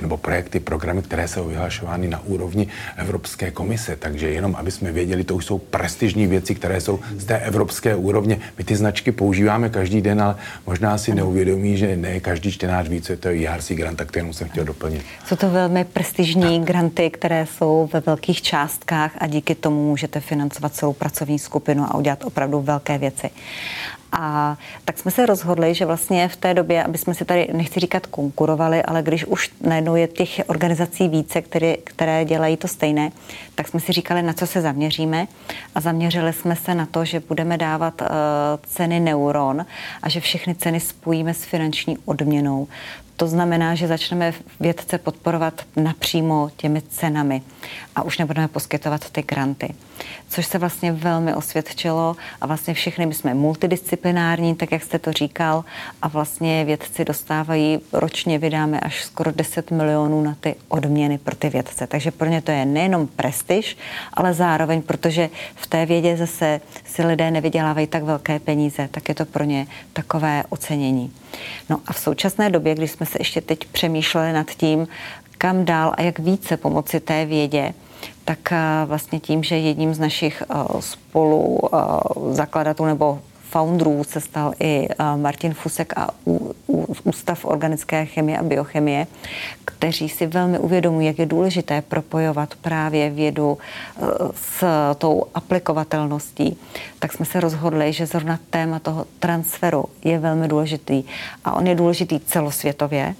nebo 0.00 0.16
projekty, 0.16 0.60
programy, 0.60 1.02
které 1.02 1.28
jsou 1.28 1.48
vyhlašovány 1.48 2.08
na 2.08 2.20
úrovni 2.24 2.68
Evropské 2.96 3.50
komise. 3.50 3.96
Takže 3.96 4.30
jenom, 4.30 4.56
aby 4.56 4.70
jsme 4.70 4.92
věděli, 4.92 5.24
to 5.24 5.36
už 5.36 5.44
jsou 5.44 5.58
prestižní 5.58 6.26
věci, 6.26 6.54
které 6.54 6.80
jsou 6.80 7.00
z 7.16 7.24
té 7.24 7.38
evropské 7.38 7.94
úrovně. 7.94 8.38
My 8.58 8.64
ty 8.64 8.76
značky 8.76 9.12
používáme 9.12 9.68
každý 9.68 10.00
den, 10.02 10.22
ale 10.22 10.36
možná 10.66 10.98
si 10.98 11.14
neuvědomí, 11.14 11.76
že 11.76 11.96
ne 11.96 12.20
každý 12.20 12.52
čtenář 12.52 12.88
ví, 12.88 13.00
co 13.00 13.12
je 13.12 13.16
to 13.16 13.28
ERC 13.28 13.72
grant, 13.72 13.96
tak 13.96 14.16
jenom 14.16 14.32
jsem 14.32 14.48
chtěl 14.48 14.64
doplnit. 14.64 15.02
Jsou 15.26 15.36
to 15.36 15.50
velmi 15.50 15.84
prestižní 15.84 16.58
tak. 16.58 16.68
granty, 16.68 17.10
které 17.10 17.46
jsou 17.46 17.88
ve 17.92 18.00
velkých 18.00 18.42
částkách 18.42 19.12
a 19.18 19.26
díky 19.26 19.54
tomu 19.54 19.88
můžete 19.88 20.20
financovat 20.20 20.74
celou 20.74 20.92
pracovní 20.92 21.38
skupinu 21.38 21.84
a 21.84 21.94
udělat 21.94 22.24
opravdu 22.24 22.60
velké 22.60 22.98
věci. 22.98 23.30
A 24.18 24.56
tak 24.84 24.98
jsme 24.98 25.10
se 25.10 25.26
rozhodli, 25.26 25.74
že 25.74 25.86
vlastně 25.86 26.28
v 26.28 26.36
té 26.36 26.54
době, 26.54 26.84
aby 26.84 26.98
jsme 26.98 27.14
si 27.14 27.24
tady, 27.24 27.48
nechci 27.52 27.80
říkat 27.80 28.06
konkurovali, 28.06 28.82
ale 28.82 29.02
když 29.02 29.24
už 29.24 29.50
najednou 29.60 29.96
je 29.96 30.08
těch 30.08 30.42
organizací 30.46 31.08
více, 31.08 31.42
které, 31.42 31.76
které 31.76 32.24
dělají 32.24 32.56
to 32.56 32.68
stejné, 32.68 33.10
tak 33.54 33.68
jsme 33.68 33.80
si 33.80 33.92
říkali, 33.92 34.22
na 34.22 34.32
co 34.32 34.46
se 34.46 34.60
zaměříme 34.60 35.26
a 35.74 35.80
zaměřili 35.80 36.32
jsme 36.32 36.56
se 36.56 36.74
na 36.74 36.86
to, 36.86 37.04
že 37.04 37.20
budeme 37.28 37.58
dávat 37.58 38.00
uh, 38.00 38.06
ceny 38.62 39.00
neuron 39.00 39.66
a 40.02 40.08
že 40.08 40.20
všechny 40.20 40.54
ceny 40.54 40.80
spojíme 40.80 41.34
s 41.34 41.44
finanční 41.44 41.98
odměnou. 42.04 42.68
To 43.16 43.26
znamená, 43.26 43.74
že 43.74 43.88
začneme 43.88 44.32
vědce 44.60 44.98
podporovat 44.98 45.62
napřímo 45.76 46.50
těmi 46.56 46.82
cenami 46.82 47.42
a 47.96 48.02
už 48.02 48.18
nebudeme 48.18 48.48
poskytovat 48.48 49.10
ty 49.10 49.22
granty. 49.22 49.74
Což 50.28 50.46
se 50.46 50.58
vlastně 50.58 50.92
velmi 50.92 51.34
osvědčilo 51.34 52.16
a 52.40 52.46
vlastně 52.46 52.74
všechny 52.74 53.06
my 53.06 53.14
jsme 53.14 53.34
multidisciplinární, 53.34 54.54
tak 54.54 54.72
jak 54.72 54.82
jste 54.82 54.98
to 54.98 55.12
říkal, 55.12 55.64
a 56.02 56.08
vlastně 56.08 56.64
vědci 56.64 57.04
dostávají, 57.04 57.78
ročně 57.92 58.38
vydáme 58.38 58.80
až 58.80 59.04
skoro 59.04 59.32
10 59.32 59.70
milionů 59.70 60.22
na 60.22 60.36
ty 60.40 60.54
odměny 60.68 61.18
pro 61.18 61.36
ty 61.36 61.48
vědce. 61.48 61.86
Takže 61.86 62.10
pro 62.10 62.28
ně 62.28 62.42
to 62.42 62.50
je 62.50 62.64
nejenom 62.64 63.06
prestiž, 63.06 63.76
ale 64.14 64.34
zároveň, 64.34 64.82
protože 64.82 65.30
v 65.54 65.66
té 65.66 65.86
vědě 65.86 66.16
zase 66.16 66.60
si 66.84 67.06
lidé 67.06 67.30
nevydělávají 67.30 67.86
tak 67.86 68.02
velké 68.02 68.38
peníze, 68.38 68.88
tak 68.90 69.08
je 69.08 69.14
to 69.14 69.24
pro 69.24 69.44
ně 69.44 69.66
takové 69.92 70.42
ocenění. 70.48 71.12
No 71.70 71.80
a 71.86 71.92
v 71.92 71.98
současné 71.98 72.50
době, 72.50 72.74
když 72.74 72.90
jsme 72.90 73.06
se 73.06 73.18
ještě 73.20 73.40
teď 73.40 73.58
přemýšleli 73.64 74.32
nad 74.32 74.50
tím, 74.50 74.88
kam 75.38 75.64
dál 75.64 75.94
a 75.96 76.02
jak 76.02 76.18
více 76.18 76.56
pomoci 76.56 77.00
té 77.00 77.26
vědě, 77.26 77.74
tak 78.24 78.52
eh, 78.52 78.56
vlastně 78.84 79.20
tím, 79.20 79.42
že 79.42 79.58
jedním 79.58 79.94
z 79.94 79.98
našich 79.98 80.42
eh, 80.42 80.54
spolu 80.80 81.58
eh, 81.64 81.76
zakladatelů 82.34 82.88
nebo 82.88 83.20
founderů 83.50 84.04
se 84.04 84.20
stal 84.20 84.52
i 84.60 84.88
Martin 85.16 85.54
Fusek 85.54 85.98
a 85.98 86.10
Ústav 87.04 87.44
organické 87.44 88.06
chemie 88.06 88.38
a 88.38 88.42
biochemie, 88.42 89.06
kteří 89.64 90.08
si 90.08 90.26
velmi 90.26 90.58
uvědomují, 90.58 91.06
jak 91.06 91.18
je 91.18 91.26
důležité 91.26 91.82
propojovat 91.82 92.54
právě 92.54 93.10
vědu 93.10 93.58
s 94.34 94.64
tou 94.98 95.24
aplikovatelností, 95.34 96.56
tak 96.98 97.12
jsme 97.12 97.26
se 97.26 97.40
rozhodli, 97.40 97.92
že 97.92 98.06
zrovna 98.06 98.38
téma 98.50 98.78
toho 98.78 99.06
transferu 99.18 99.84
je 100.04 100.18
velmi 100.18 100.48
důležitý. 100.48 101.04
A 101.44 101.52
on 101.52 101.66
je 101.66 101.74
důležitý 101.74 102.20
celosvětově, 102.20 103.14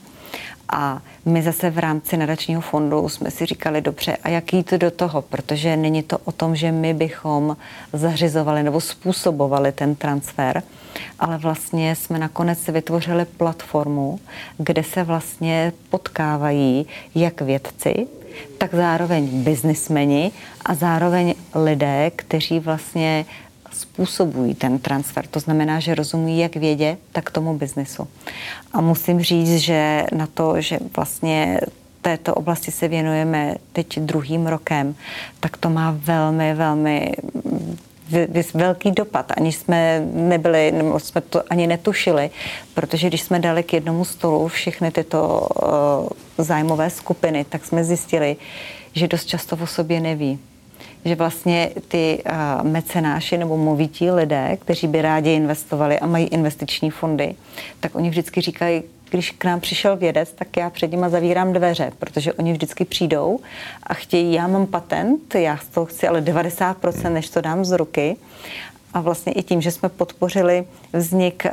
a 0.69 1.03
my 1.25 1.43
zase 1.43 1.71
v 1.71 1.79
rámci 1.79 2.17
nadačního 2.17 2.61
fondu 2.61 3.09
jsme 3.09 3.31
si 3.31 3.47
říkali, 3.47 3.81
dobře, 3.81 4.17
a 4.17 4.29
jak 4.29 4.53
jít 4.53 4.73
do 4.73 4.91
toho, 4.91 5.23
protože 5.23 5.77
není 5.77 6.03
to 6.03 6.19
o 6.19 6.33
tom, 6.33 6.57
že 6.57 6.73
my 6.73 6.95
bychom 6.95 7.57
zařizovali 7.93 8.63
nebo 8.63 8.81
způsobovali 8.81 9.73
ten 9.73 9.95
transfer, 9.95 10.63
ale 11.21 11.39
vlastně 11.39 11.97
jsme 11.97 12.19
nakonec 12.19 12.69
vytvořili 12.69 13.25
platformu, 13.25 14.21
kde 14.59 14.83
se 14.83 15.05
vlastně 15.05 15.73
potkávají 15.91 16.87
jak 17.15 17.41
vědci, 17.41 18.07
tak 18.59 18.75
zároveň 18.75 19.27
biznismeni 19.45 20.33
a 20.65 20.75
zároveň 20.75 21.35
lidé, 21.55 22.11
kteří 22.17 22.61
vlastně 22.61 23.25
způsobují 23.75 24.55
ten 24.55 24.79
transfer. 24.79 25.27
To 25.27 25.41
znamená, 25.41 25.81
že 25.81 25.95
rozumí 25.95 26.39
jak 26.39 26.57
vědě, 26.57 26.97
tak 27.13 27.31
tomu 27.31 27.59
biznesu. 27.59 28.09
A 28.73 28.81
musím 28.81 29.21
říct, 29.21 29.57
že 29.57 30.05
na 30.13 30.27
to, 30.27 30.61
že 30.61 30.79
vlastně 30.97 31.61
této 32.03 32.35
oblasti 32.35 32.71
se 32.71 32.89
věnujeme 32.89 33.55
teď 33.73 33.99
druhým 33.99 34.47
rokem, 34.47 34.95
tak 35.41 35.57
to 35.57 35.71
má 35.71 35.97
velmi, 35.99 36.55
velmi 36.55 37.13
velký 38.55 38.91
dopad. 38.91 39.33
Ani 39.37 39.53
jsme 39.53 40.01
nebyli, 40.13 40.73
nebo 40.73 41.01
jsme 41.01 41.21
to 41.21 41.43
ani 41.51 41.67
netušili, 41.67 42.31
protože 42.75 43.09
když 43.09 43.23
jsme 43.23 43.39
dali 43.39 43.63
k 43.63 43.73
jednomu 43.73 44.05
stolu 44.05 44.49
všechny 44.49 44.91
tyto 44.91 45.49
uh, 46.39 46.45
zájmové 46.45 46.91
skupiny, 46.91 47.45
tak 47.45 47.65
jsme 47.65 47.85
zjistili, 47.85 48.37
že 48.93 49.09
dost 49.09 49.25
často 49.25 49.57
o 49.57 49.67
sobě 49.67 50.01
neví 50.01 50.39
že 51.05 51.15
vlastně 51.15 51.71
ty 51.89 52.23
uh, 52.27 52.67
mecenáši 52.71 53.39
nebo 53.39 53.57
movití 53.57 54.11
lidé, 54.11 54.57
kteří 54.61 54.87
by 54.87 55.03
rádi 55.03 55.31
investovali 55.31 55.99
a 55.99 56.07
mají 56.07 56.27
investiční 56.27 56.91
fondy, 56.91 57.35
tak 57.81 57.95
oni 57.95 58.11
vždycky 58.11 58.41
říkají, 58.41 58.83
když 59.11 59.31
k 59.31 59.45
nám 59.45 59.61
přišel 59.61 59.97
vědec, 59.97 60.33
tak 60.33 60.57
já 60.57 60.71
před 60.71 60.91
nima 60.91 61.09
zavírám 61.09 61.53
dveře, 61.53 61.93
protože 61.99 62.33
oni 62.33 62.53
vždycky 62.53 62.85
přijdou 62.85 63.41
a 63.83 63.95
chtějí, 63.95 64.33
já 64.33 64.47
mám 64.47 64.67
patent, 64.67 65.35
já 65.35 65.57
z 65.57 65.69
toho 65.69 65.87
chci 65.87 66.09
ale 66.09 66.21
90%, 66.21 67.13
než 67.13 67.31
to 67.31 67.41
dám 67.41 67.65
z 67.65 67.77
ruky. 67.77 68.17
A 68.95 69.01
vlastně 69.01 69.33
i 69.33 69.43
tím, 69.43 69.61
že 69.61 69.71
jsme 69.71 69.89
podpořili 69.89 70.65
vznik 70.93 71.45
uh, 71.45 71.51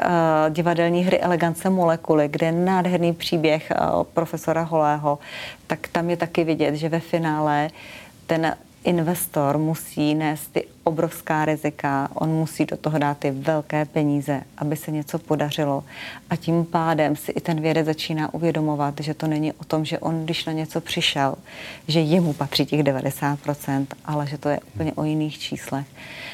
divadelní 0.53 1.03
hry 1.03 1.19
Elegance 1.19 1.69
molekuly, 1.69 2.27
kde 2.27 2.45
je 2.45 2.51
nádherný 2.51 3.13
příběh 3.13 3.71
uh, 3.71 4.03
profesora 4.03 4.63
Holého, 4.63 5.19
tak 5.67 5.87
tam 5.87 6.09
je 6.09 6.17
taky 6.17 6.43
vidět, 6.43 6.75
že 6.75 6.89
ve 6.89 6.99
finále 6.99 7.69
ten 8.27 8.55
investor 8.83 9.57
musí 9.57 10.15
nést 10.15 10.53
ty 10.53 10.67
obrovská 10.83 11.45
rizika, 11.45 12.09
on 12.13 12.29
musí 12.29 12.65
do 12.65 12.77
toho 12.77 12.97
dát 12.97 13.17
ty 13.17 13.31
velké 13.31 13.85
peníze, 13.85 14.41
aby 14.57 14.75
se 14.75 14.91
něco 14.91 15.19
podařilo. 15.19 15.83
A 16.29 16.35
tím 16.35 16.65
pádem 16.65 17.15
si 17.15 17.31
i 17.31 17.41
ten 17.41 17.61
vědec 17.61 17.85
začíná 17.85 18.33
uvědomovat, 18.33 18.93
že 18.99 19.13
to 19.13 19.27
není 19.27 19.53
o 19.53 19.63
tom, 19.63 19.85
že 19.85 19.99
on, 19.99 20.23
když 20.25 20.45
na 20.45 20.53
něco 20.53 20.81
přišel, 20.81 21.35
že 21.87 21.99
jemu 21.99 22.33
patří 22.33 22.65
těch 22.65 22.83
90%, 22.83 23.85
ale 24.05 24.27
že 24.27 24.37
to 24.37 24.49
je 24.49 24.59
úplně 24.73 24.93
o 24.93 25.03
jiných 25.03 25.39
číslech. 25.39 25.85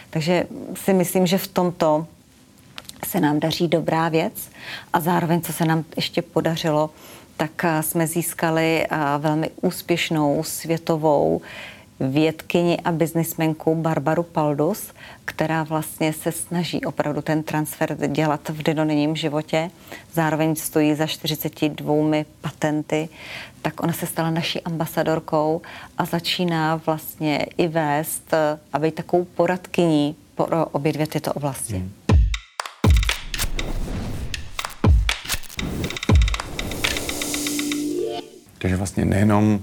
Takže 0.10 0.48
si 0.76 0.94
myslím, 0.94 1.28
že 1.28 1.38
v 1.38 1.48
tomto 1.48 2.08
se 3.08 3.20
nám 3.20 3.40
daří 3.40 3.68
dobrá 3.68 4.10
věc 4.10 4.50
a 4.94 5.00
zároveň, 5.00 5.42
co 5.42 5.54
se 5.54 5.66
nám 5.66 5.84
ještě 5.96 6.22
podařilo, 6.22 6.90
tak 7.38 7.66
jsme 7.82 8.08
získali 8.08 8.88
velmi 9.18 9.50
úspěšnou 9.62 10.44
světovou 10.44 11.42
vědkyni 12.00 12.78
a 12.86 12.92
biznismenku 12.92 13.76
Barbaru 13.76 14.24
Paldus, 14.24 14.94
která 15.26 15.64
vlastně 15.64 16.14
se 16.14 16.32
snaží 16.32 16.86
opravdu 16.86 17.22
ten 17.22 17.44
transfer 17.44 17.98
dělat 18.08 18.50
v 18.50 18.64
denodenním 18.64 19.16
životě. 19.16 19.72
Zároveň 20.14 20.56
stojí 20.56 20.96
za 20.96 21.08
42 21.08 22.24
patenty, 22.42 23.10
tak 23.62 23.84
ona 23.84 23.94
se 23.94 24.08
stala 24.08 24.30
naší 24.30 24.62
ambasadorkou 24.62 25.62
a 25.98 26.06
začíná 26.06 26.76
vlastně 26.76 27.46
i 27.58 27.68
vést 27.68 28.34
a 28.74 28.80
být 28.80 28.96
takovou 28.96 29.26
poradkyní 29.26 30.16
pro 30.36 30.66
obě 30.66 30.94
dvě 30.94 31.08
tyto 31.08 31.34
oblasti. 31.34 31.74
Hmm. 31.74 31.92
Takže 38.58 38.78
vlastně 38.78 39.06
nejenom 39.06 39.60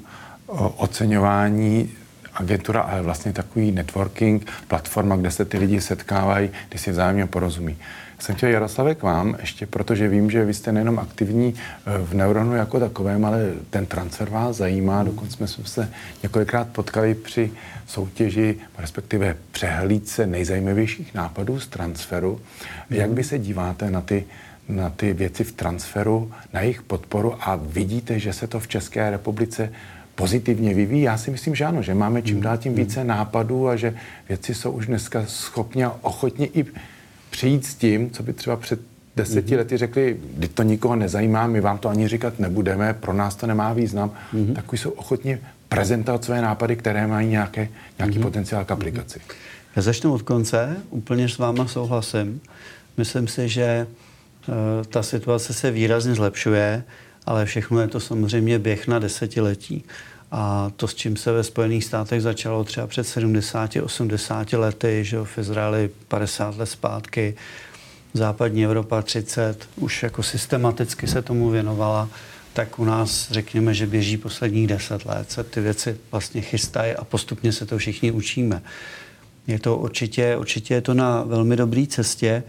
oceňování 0.76 1.90
agentura, 2.34 2.80
ale 2.80 3.02
vlastně 3.02 3.32
takový 3.32 3.72
networking, 3.72 4.50
platforma, 4.68 5.16
kde 5.16 5.30
se 5.30 5.44
ty 5.44 5.58
lidi 5.58 5.80
setkávají, 5.80 6.50
kde 6.68 6.78
si 6.78 6.90
vzájemně 6.90 7.26
porozumí. 7.26 7.76
Jsem 8.18 8.34
chtěl 8.34 8.48
Jaroslave 8.48 8.94
k 8.94 9.02
vám, 9.02 9.36
ještě 9.40 9.66
protože 9.66 10.08
vím, 10.08 10.30
že 10.30 10.44
vy 10.44 10.54
jste 10.54 10.72
nejenom 10.72 10.98
aktivní 10.98 11.54
eh, 11.54 11.98
v 11.98 12.14
Neuronu 12.14 12.54
jako 12.54 12.80
takovém, 12.80 13.24
ale 13.24 13.52
ten 13.70 13.86
transfer 13.86 14.30
vás 14.30 14.56
zajímá. 14.56 15.02
Dokonce 15.02 15.46
jsme 15.46 15.46
se 15.64 15.90
několikrát 16.22 16.68
potkali 16.68 17.14
při 17.14 17.50
soutěži, 17.86 18.56
respektive 18.78 19.36
přehlídce 19.52 20.26
nejzajímavějších 20.26 21.14
nápadů 21.14 21.60
z 21.60 21.66
transferu. 21.66 22.40
Jak 22.90 23.10
vy 23.10 23.24
se 23.24 23.38
díváte 23.38 23.90
na 23.90 24.00
ty 24.00 24.24
na 24.68 24.90
ty 24.90 25.12
věci 25.12 25.44
v 25.44 25.52
transferu, 25.52 26.32
na 26.52 26.60
jejich 26.60 26.82
podporu 26.82 27.34
a 27.40 27.56
vidíte, 27.56 28.18
že 28.18 28.32
se 28.32 28.46
to 28.46 28.60
v 28.60 28.68
České 28.68 29.10
republice 29.10 29.72
pozitivně 30.14 30.74
vyvíjí? 30.74 31.02
Já 31.02 31.18
si 31.18 31.30
myslím, 31.30 31.54
že 31.54 31.64
ano, 31.64 31.82
že 31.82 31.94
máme 31.94 32.22
čím 32.22 32.40
dál 32.40 32.56
tím 32.56 32.74
více 32.74 33.04
nápadů 33.04 33.68
a 33.68 33.76
že 33.76 33.94
věci 34.28 34.54
jsou 34.54 34.70
už 34.70 34.86
dneska 34.86 35.24
schopni 35.26 35.84
a 35.84 35.94
ochotni 36.02 36.50
i 36.54 36.64
přijít 37.30 37.66
s 37.66 37.74
tím, 37.74 38.10
co 38.10 38.22
by 38.22 38.32
třeba 38.32 38.56
před 38.56 38.80
deseti 39.16 39.54
mm-hmm. 39.54 39.58
lety 39.58 39.76
řekli, 39.76 40.16
kdy 40.36 40.48
to 40.48 40.62
nikoho 40.62 40.96
nezajímá, 40.96 41.46
my 41.46 41.60
vám 41.60 41.78
to 41.78 41.88
ani 41.88 42.08
říkat 42.08 42.38
nebudeme, 42.38 42.94
pro 42.94 43.12
nás 43.12 43.36
to 43.36 43.46
nemá 43.46 43.72
význam, 43.72 44.10
mm-hmm. 44.34 44.54
tak 44.54 44.72
jsou 44.72 44.90
ochotni 44.90 45.38
prezentovat 45.68 46.24
své 46.24 46.42
nápady, 46.42 46.76
které 46.76 47.06
mají 47.06 47.28
nějaké, 47.28 47.68
nějaký 47.98 48.18
mm-hmm. 48.18 48.22
potenciál 48.22 48.64
k 48.64 48.70
aplikaci. 48.70 49.20
Já 49.76 49.82
začnu 49.82 50.12
od 50.12 50.22
konce, 50.22 50.76
úplně 50.90 51.28
s 51.28 51.38
váma 51.38 51.66
souhlasím. 51.66 52.40
Myslím 52.96 53.28
si, 53.28 53.48
že 53.48 53.86
uh, 54.48 54.54
ta 54.84 55.02
situace 55.02 55.54
se 55.54 55.70
výrazně 55.70 56.14
zlepšuje 56.14 56.84
ale 57.26 57.46
všechno 57.46 57.80
je 57.80 57.88
to 57.88 58.00
samozřejmě 58.00 58.58
běh 58.58 58.88
na 58.88 58.98
desetiletí. 58.98 59.84
A 60.30 60.72
to, 60.76 60.88
s 60.88 60.94
čím 60.94 61.16
se 61.16 61.32
ve 61.32 61.44
Spojených 61.44 61.84
státech 61.84 62.22
začalo 62.22 62.64
třeba 62.64 62.86
před 62.86 63.06
70-80 63.06 64.58
lety, 64.58 65.04
že 65.04 65.18
v 65.24 65.38
Izraeli 65.38 65.90
50 66.08 66.56
let 66.56 66.66
zpátky, 66.66 67.34
západní 68.14 68.64
Evropa 68.64 69.02
30, 69.02 69.68
už 69.76 70.02
jako 70.02 70.22
systematicky 70.22 71.06
se 71.06 71.22
tomu 71.22 71.50
věnovala, 71.50 72.08
tak 72.52 72.78
u 72.78 72.84
nás 72.84 73.30
řekněme, 73.30 73.74
že 73.74 73.86
běží 73.86 74.16
posledních 74.16 74.66
10 74.66 75.06
let, 75.06 75.30
se 75.30 75.44
ty 75.44 75.60
věci 75.60 75.96
vlastně 76.10 76.40
chystají 76.40 76.92
a 76.92 77.04
postupně 77.04 77.52
se 77.52 77.66
to 77.66 77.78
všichni 77.78 78.10
učíme. 78.10 78.62
Je 79.46 79.58
to 79.58 79.76
určitě, 79.76 80.36
určitě 80.36 80.74
je 80.74 80.80
to 80.80 80.94
na 80.94 81.22
velmi 81.22 81.56
dobré 81.56 81.86
cestě 81.86 82.42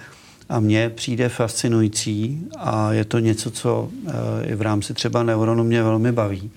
A 0.49 0.59
mně 0.59 0.89
přijde 0.89 1.29
fascinující 1.29 2.47
a 2.57 2.93
je 2.93 3.05
to 3.05 3.19
něco, 3.19 3.51
co 3.51 3.89
eh, 4.07 4.11
i 4.45 4.55
v 4.55 4.61
rámci 4.61 4.93
třeba 4.93 5.23
neuronu 5.23 5.63
mě 5.63 5.83
velmi 5.83 6.11
baví, 6.11 6.51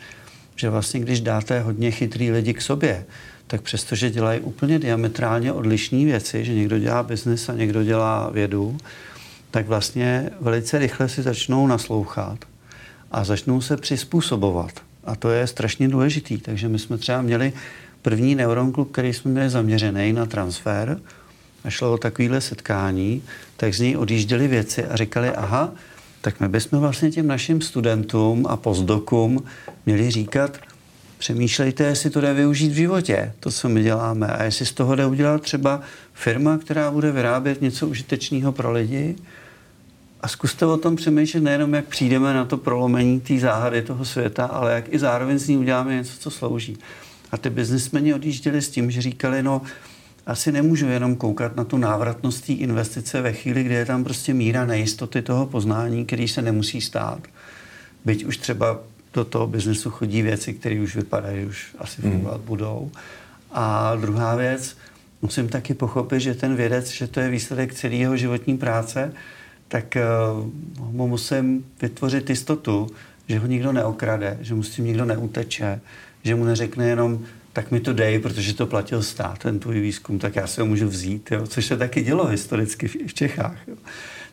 že 0.57 0.71
vlastně 0.71 1.01
když 1.01 1.21
dáte 1.21 1.61
hodně 1.61 1.91
chytrý 1.91 2.31
lidi 2.31 2.55
k 2.55 2.63
sobě, 2.63 3.05
tak 3.47 3.63
přestože 3.63 4.11
dělají 4.11 4.41
úplně 4.41 4.79
diametrálně 4.79 5.53
odlišné 5.53 6.05
věci, 6.05 6.45
že 6.45 6.55
někdo 6.55 6.79
dělá 6.79 7.03
biznis 7.03 7.49
a 7.49 7.53
někdo 7.53 7.85
dělá 7.85 8.31
vědu, 8.31 8.77
tak 9.51 9.67
vlastně 9.67 10.31
velice 10.41 10.79
rychle 10.79 11.09
si 11.09 11.23
začnou 11.23 11.67
naslouchat 11.67 12.39
a 13.11 13.25
začnou 13.25 13.61
se 13.61 13.77
přizpůsobovat. 13.77 14.73
A 15.05 15.17
to 15.17 15.31
je 15.31 15.47
strašně 15.47 15.89
důležitý. 15.89 16.39
Takže 16.39 16.69
my 16.69 16.79
jsme 16.79 16.99
třeba 16.99 17.23
měli 17.23 17.53
první 18.03 18.35
Neuron 18.35 18.73
Club, 18.73 18.93
který 18.93 19.13
jsme 19.13 19.31
měli 19.31 19.51
zaměřený 19.51 20.13
na 20.13 20.27
transfer 20.27 21.01
a 21.65 21.71
šlo 21.71 21.93
o 21.93 21.99
takovéhle 21.99 22.41
setkání, 22.41 23.23
tak 23.57 23.75
z 23.75 23.81
něj 23.81 23.97
odjížděly 23.97 24.49
věci 24.49 24.85
a 24.85 24.97
říkali, 24.97 25.31
aha, 25.31 25.73
tak 26.21 26.41
my 26.41 26.49
bychom 26.49 26.81
vlastně 26.81 27.11
těm 27.11 27.27
našim 27.27 27.61
studentům 27.61 28.47
a 28.49 28.57
postdokům 28.57 29.45
měli 29.87 30.11
říkat, 30.11 30.59
přemýšlejte, 31.19 31.85
jestli 31.85 32.11
to 32.11 32.21
jde 32.21 32.35
využít 32.35 32.69
v 32.69 32.75
životě, 32.75 33.33
to, 33.41 33.51
co 33.51 33.69
my 33.69 33.83
děláme, 33.83 34.27
a 34.27 34.45
jestli 34.45 34.67
z 34.67 34.73
toho 34.73 34.95
jde 34.95 35.07
udělat 35.07 35.43
třeba 35.43 35.81
firma, 36.15 36.59
která 36.59 36.91
bude 36.91 37.13
vyrábět 37.13 37.61
něco 37.61 37.89
užitečného 37.89 38.53
pro 38.53 38.73
lidi, 38.73 39.17
a 40.21 40.29
zkuste 40.29 40.67
o 40.67 40.77
tom 40.77 40.97
přemýšlet 40.97 41.41
nejenom, 41.41 41.75
jak 41.75 41.85
přijdeme 41.85 42.35
na 42.35 42.45
to 42.45 42.57
prolomení 42.57 43.21
té 43.21 43.39
záhady 43.39 43.83
toho 43.83 44.05
světa, 44.05 44.45
ale 44.45 44.73
jak 44.73 44.95
i 44.95 44.99
zároveň 44.99 45.39
z 45.39 45.49
ní 45.49 45.57
uděláme 45.57 45.95
něco, 45.95 46.13
co 46.19 46.31
slouží. 46.31 46.79
A 47.33 47.37
ty 47.37 47.51
biznismeni 47.51 48.15
odjížděli 48.15 48.63
s 48.63 48.69
tím, 48.69 48.91
že 48.91 49.03
říkali, 49.03 49.43
no 49.43 49.63
asi 50.29 50.53
nemůžu 50.53 50.87
jenom 50.87 51.17
koukat 51.17 51.57
na 51.57 51.65
tu 51.65 51.79
návratnost 51.79 52.47
té 52.47 52.53
investice 52.53 53.21
ve 53.21 53.33
chvíli, 53.33 53.63
kdy 53.63 53.75
je 53.75 53.87
tam 53.87 54.05
prostě 54.05 54.35
míra 54.35 54.67
nejistoty 54.67 55.23
toho 55.23 55.47
poznání, 55.47 56.05
který 56.05 56.29
se 56.29 56.43
nemusí 56.43 56.81
stát. 56.81 57.21
Byť 58.05 58.25
už 58.25 58.37
třeba 58.37 58.81
do 59.15 59.25
toho 59.25 59.47
biznesu 59.47 59.91
chodí 59.91 60.23
věci, 60.23 60.55
které 60.55 60.81
už 60.81 60.97
vypadají, 60.97 61.47
už 61.47 61.75
asi 61.79 62.03
hmm. 62.03 62.13
fungovat 62.13 62.41
mm. 62.41 62.47
budou. 62.47 62.91
A 63.53 63.97
druhá 63.97 64.37
věc, 64.37 64.77
musím 65.23 65.49
taky 65.49 65.75
pochopit, 65.75 66.21
že 66.21 66.35
ten 66.35 66.57
vědec, 66.57 66.91
že 66.91 67.07
to 67.07 67.21
je 67.21 67.31
výsledek 67.31 67.75
celého 67.75 68.17
životní 68.17 68.59
práce, 68.59 69.13
tak 69.69 69.97
uh, 69.97 70.47
mu 70.93 71.09
musím 71.09 71.65
vytvořit 71.83 72.31
jistotu, 72.31 72.87
že 73.29 73.39
ho 73.39 73.47
nikdo 73.47 73.73
neokrade, 73.73 74.39
že 74.41 74.55
mu 74.55 74.63
s 74.63 74.71
tím 74.71 74.85
nikdo 74.85 75.05
neuteče, 75.05 75.81
že 76.23 76.35
mu 76.35 76.45
neřekne 76.45 76.89
jenom, 76.89 77.25
tak 77.59 77.71
mi 77.71 77.81
to 77.81 77.93
dej, 77.93 78.19
protože 78.19 78.55
to 78.55 78.67
platil 78.67 79.03
stát, 79.03 79.39
ten 79.39 79.59
tvůj 79.59 79.81
výzkum, 79.81 80.19
tak 80.19 80.37
já 80.37 80.47
se 80.47 80.61
ho 80.61 80.67
můžu 80.67 80.89
vzít, 80.89 81.31
jo? 81.31 81.47
což 81.47 81.67
se 81.67 81.77
taky 81.77 82.03
dělo 82.03 82.27
historicky 82.27 82.89
v, 82.89 82.97
v 83.07 83.15
Čechách. 83.15 83.69
Jo? 83.69 83.75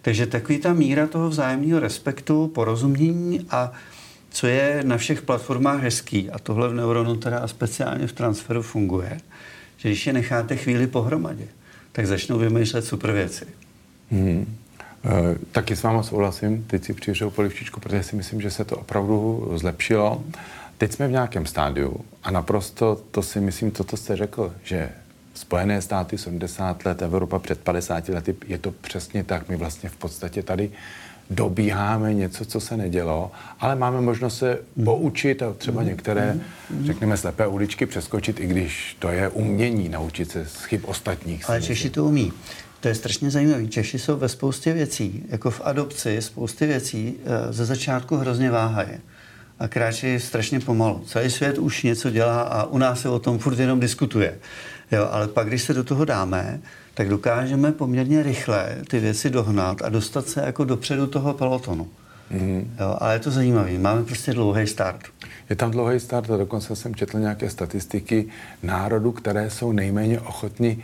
Takže 0.01 0.25
takový 0.25 0.57
ta 0.57 0.73
míra 0.73 1.07
toho 1.07 1.29
vzájemného 1.29 1.79
respektu, 1.79 2.47
porozumění 2.47 3.45
a 3.49 3.71
co 4.29 4.47
je 4.47 4.83
na 4.83 4.97
všech 4.97 5.21
platformách 5.21 5.81
hezký, 5.81 6.29
a 6.29 6.39
tohle 6.39 6.69
v 6.69 6.73
Neuronu 6.73 7.15
teda 7.15 7.39
a 7.39 7.47
speciálně 7.47 8.07
v 8.07 8.13
transferu 8.13 8.61
funguje, 8.61 9.17
že 9.77 9.89
když 9.89 10.07
je 10.07 10.13
necháte 10.13 10.55
chvíli 10.55 10.87
pohromadě, 10.87 11.47
tak 11.91 12.07
začnou 12.07 12.37
vymýšlet 12.37 12.85
super 12.85 13.11
věci. 13.11 13.45
Hmm. 14.11 14.57
E, 15.05 15.35
taky 15.51 15.75
s 15.75 15.83
váma 15.83 16.03
souhlasím, 16.03 16.63
teď 16.63 16.83
si 16.83 16.93
přišel 16.93 17.29
polivčičku, 17.29 17.79
protože 17.79 18.03
si 18.03 18.15
myslím, 18.15 18.41
že 18.41 18.51
se 18.51 18.65
to 18.65 18.77
opravdu 18.77 19.51
zlepšilo. 19.55 20.23
Teď 20.77 20.91
jsme 20.91 21.07
v 21.07 21.11
nějakém 21.11 21.45
stádiu 21.45 22.05
a 22.23 22.31
naprosto 22.31 23.01
to 23.11 23.21
si 23.21 23.39
myslím, 23.39 23.71
to, 23.71 23.83
co 23.83 23.97
jste 23.97 24.15
řekl, 24.15 24.53
že 24.63 24.89
Spojené 25.35 25.81
státy 25.81 26.17
70 26.17 26.85
let, 26.85 27.01
Evropa 27.01 27.39
před 27.39 27.59
50 27.59 28.09
lety, 28.09 28.35
je 28.47 28.57
to 28.57 28.71
přesně 28.71 29.23
tak. 29.23 29.49
My 29.49 29.55
vlastně 29.55 29.89
v 29.89 29.95
podstatě 29.95 30.43
tady 30.43 30.71
dobíháme 31.29 32.13
něco, 32.13 32.45
co 32.45 32.59
se 32.59 32.77
nedělo, 32.77 33.31
ale 33.59 33.75
máme 33.75 34.01
možnost 34.01 34.37
se 34.37 34.59
poučit 34.83 35.43
a 35.43 35.53
třeba 35.53 35.83
některé, 35.83 36.37
řekněme, 36.83 37.17
slepé 37.17 37.47
uličky 37.47 37.85
přeskočit, 37.85 38.39
i 38.39 38.47
když 38.47 38.95
to 38.99 39.09
je 39.09 39.29
umění 39.29 39.89
naučit 39.89 40.31
se 40.31 40.45
z 40.45 40.63
chyb 40.63 40.81
ostatních. 40.85 41.49
Ale 41.49 41.61
Češi 41.61 41.89
to 41.89 42.05
umí. 42.05 42.33
To 42.79 42.87
je 42.87 42.95
strašně 42.95 43.31
zajímavé. 43.31 43.67
Češi 43.67 43.99
jsou 43.99 44.17
ve 44.17 44.29
spoustě 44.29 44.73
věcí, 44.73 45.23
jako 45.29 45.51
v 45.51 45.61
adopci, 45.63 46.21
spoustě 46.21 46.65
věcí 46.65 47.15
eh, 47.25 47.53
ze 47.53 47.65
začátku 47.65 48.15
hrozně 48.15 48.51
váhají 48.51 48.97
a 49.59 49.67
kráčí 49.67 50.19
strašně 50.19 50.59
pomalu. 50.59 51.03
Celý 51.07 51.29
svět 51.31 51.57
už 51.57 51.83
něco 51.83 52.09
dělá 52.09 52.41
a 52.41 52.63
u 52.63 52.77
nás 52.77 53.01
se 53.01 53.09
o 53.09 53.19
tom 53.19 53.39
furt 53.39 53.59
jenom 53.59 53.79
diskutuje. 53.79 54.37
Jo, 54.91 55.07
ale 55.11 55.27
pak, 55.27 55.47
když 55.47 55.61
se 55.61 55.73
do 55.73 55.83
toho 55.83 56.05
dáme, 56.05 56.59
tak 56.93 57.09
dokážeme 57.09 57.71
poměrně 57.71 58.23
rychle 58.23 58.77
ty 58.87 58.99
věci 58.99 59.29
dohnat 59.29 59.81
a 59.81 59.89
dostat 59.89 60.27
se 60.27 60.41
jako 60.45 60.65
dopředu 60.65 61.07
toho 61.07 61.33
pelotonu. 61.33 61.87
Mm-hmm. 62.31 62.65
Jo, 62.79 62.97
ale 62.99 63.13
je 63.13 63.19
to 63.19 63.31
zajímavé. 63.31 63.71
Máme 63.71 64.03
prostě 64.03 64.33
dlouhý 64.33 64.67
start. 64.67 65.01
Je 65.49 65.55
tam 65.55 65.71
dlouhý 65.71 65.99
start 65.99 66.29
a 66.29 66.37
dokonce 66.37 66.75
jsem 66.75 66.95
četl 66.95 67.19
nějaké 67.19 67.49
statistiky 67.49 68.27
národů, 68.63 69.11
které 69.11 69.49
jsou 69.49 69.71
nejméně 69.71 70.19
ochotní 70.19 70.83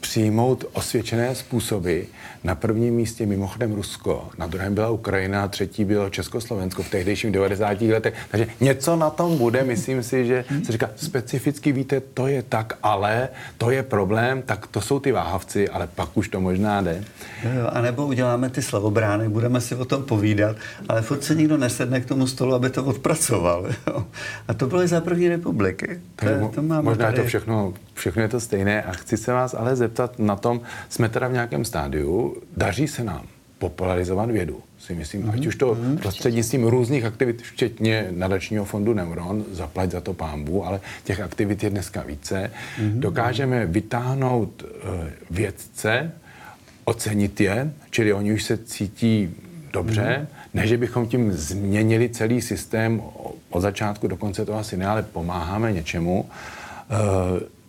přijmout 0.00 0.64
osvědčené 0.72 1.34
způsoby. 1.34 2.00
Na 2.44 2.54
prvním 2.54 2.94
místě 2.94 3.26
mimochodem 3.26 3.72
Rusko, 3.72 4.28
na 4.38 4.46
druhém 4.46 4.74
byla 4.74 4.90
Ukrajina, 4.90 5.48
třetí 5.48 5.84
bylo 5.84 6.10
Československo 6.10 6.82
v 6.82 6.90
tehdejším 6.90 7.32
90. 7.32 7.80
letech. 7.80 8.14
Takže 8.30 8.46
něco 8.60 8.96
na 8.96 9.10
tom 9.10 9.38
bude, 9.38 9.64
myslím 9.64 10.02
si, 10.02 10.26
že 10.26 10.44
se 10.64 10.72
říká 10.72 10.90
specificky, 10.96 11.72
víte, 11.72 12.00
to 12.00 12.26
je 12.26 12.42
tak, 12.42 12.78
ale 12.82 13.28
to 13.58 13.70
je 13.70 13.82
problém, 13.82 14.42
tak 14.42 14.66
to 14.66 14.80
jsou 14.80 15.00
ty 15.00 15.12
váhavci, 15.12 15.68
ale 15.68 15.86
pak 15.94 16.16
už 16.16 16.28
to 16.28 16.40
možná 16.40 16.80
jde. 16.80 17.04
Jo, 17.44 17.68
a 17.72 17.80
nebo 17.82 18.06
uděláme 18.06 18.50
ty 18.50 18.62
slavobrány, 18.62 19.28
budeme 19.28 19.60
si 19.60 19.74
o 19.74 19.84
tom 19.84 20.02
povídat, 20.02 20.56
ale 20.88 21.02
furt 21.02 21.24
se 21.24 21.34
nikdo 21.34 21.56
nesedne 21.56 22.00
k 22.00 22.06
tomu 22.06 22.26
stolu, 22.26 22.54
aby 22.54 22.70
to 22.70 22.84
odpracoval. 22.84 23.66
Jo. 23.86 24.04
A 24.48 24.54
to 24.54 24.66
bylo 24.66 24.82
i 24.82 24.88
za 24.88 25.00
první 25.00 25.28
republiky. 25.28 26.00
To, 26.16 26.50
to 26.54 26.62
máme 26.62 26.82
možná 26.82 27.04
tady. 27.04 27.18
je 27.18 27.22
to 27.22 27.28
všechno, 27.28 27.74
všechno 27.94 28.22
je 28.22 28.28
to 28.28 28.40
stejné 28.40 28.82
a 28.82 28.92
chci 28.92 29.16
se 29.16 29.32
vás 29.38 29.54
ale 29.54 29.76
zeptat 29.76 30.18
na 30.18 30.36
tom, 30.36 30.60
jsme 30.88 31.08
teda 31.08 31.28
v 31.28 31.32
nějakém 31.32 31.64
stádiu, 31.64 32.36
daří 32.56 32.88
se 32.88 33.04
nám 33.04 33.22
popularizovat 33.58 34.30
vědu, 34.30 34.62
si 34.78 34.94
myslím, 34.94 35.22
mm-hmm. 35.22 35.34
ať 35.34 35.46
už 35.46 35.56
to 35.56 35.74
mm-hmm. 35.74 35.98
prostřednictvím 35.98 36.64
různých 36.64 37.04
aktivit, 37.04 37.42
včetně 37.42 38.08
nadačního 38.10 38.64
fondu 38.64 38.94
Neuron, 38.94 39.44
zaplať 39.52 39.90
za 39.90 40.00
to 40.00 40.14
pámbu, 40.14 40.66
ale 40.66 40.80
těch 41.04 41.20
aktivit 41.20 41.62
je 41.62 41.70
dneska 41.70 42.02
více. 42.02 42.50
Mm-hmm. 42.50 42.98
Dokážeme 42.98 43.66
vytáhnout 43.66 44.62
uh, 44.62 44.68
vědce, 45.30 46.12
ocenit 46.84 47.40
je, 47.40 47.72
čili 47.90 48.12
oni 48.12 48.32
už 48.32 48.42
se 48.44 48.58
cítí 48.58 49.34
dobře, 49.72 50.02
mm-hmm. 50.02 50.54
ne, 50.54 50.66
že 50.66 50.76
bychom 50.76 51.06
tím 51.06 51.32
změnili 51.32 52.08
celý 52.08 52.40
systém 52.40 53.02
od 53.50 53.60
začátku 53.60 54.08
do 54.08 54.16
konce 54.16 54.44
to 54.44 54.54
asi 54.54 54.76
ne, 54.76 54.86
ale 54.86 55.02
pomáháme 55.02 55.72
něčemu. 55.72 56.20
Uh, 56.20 56.28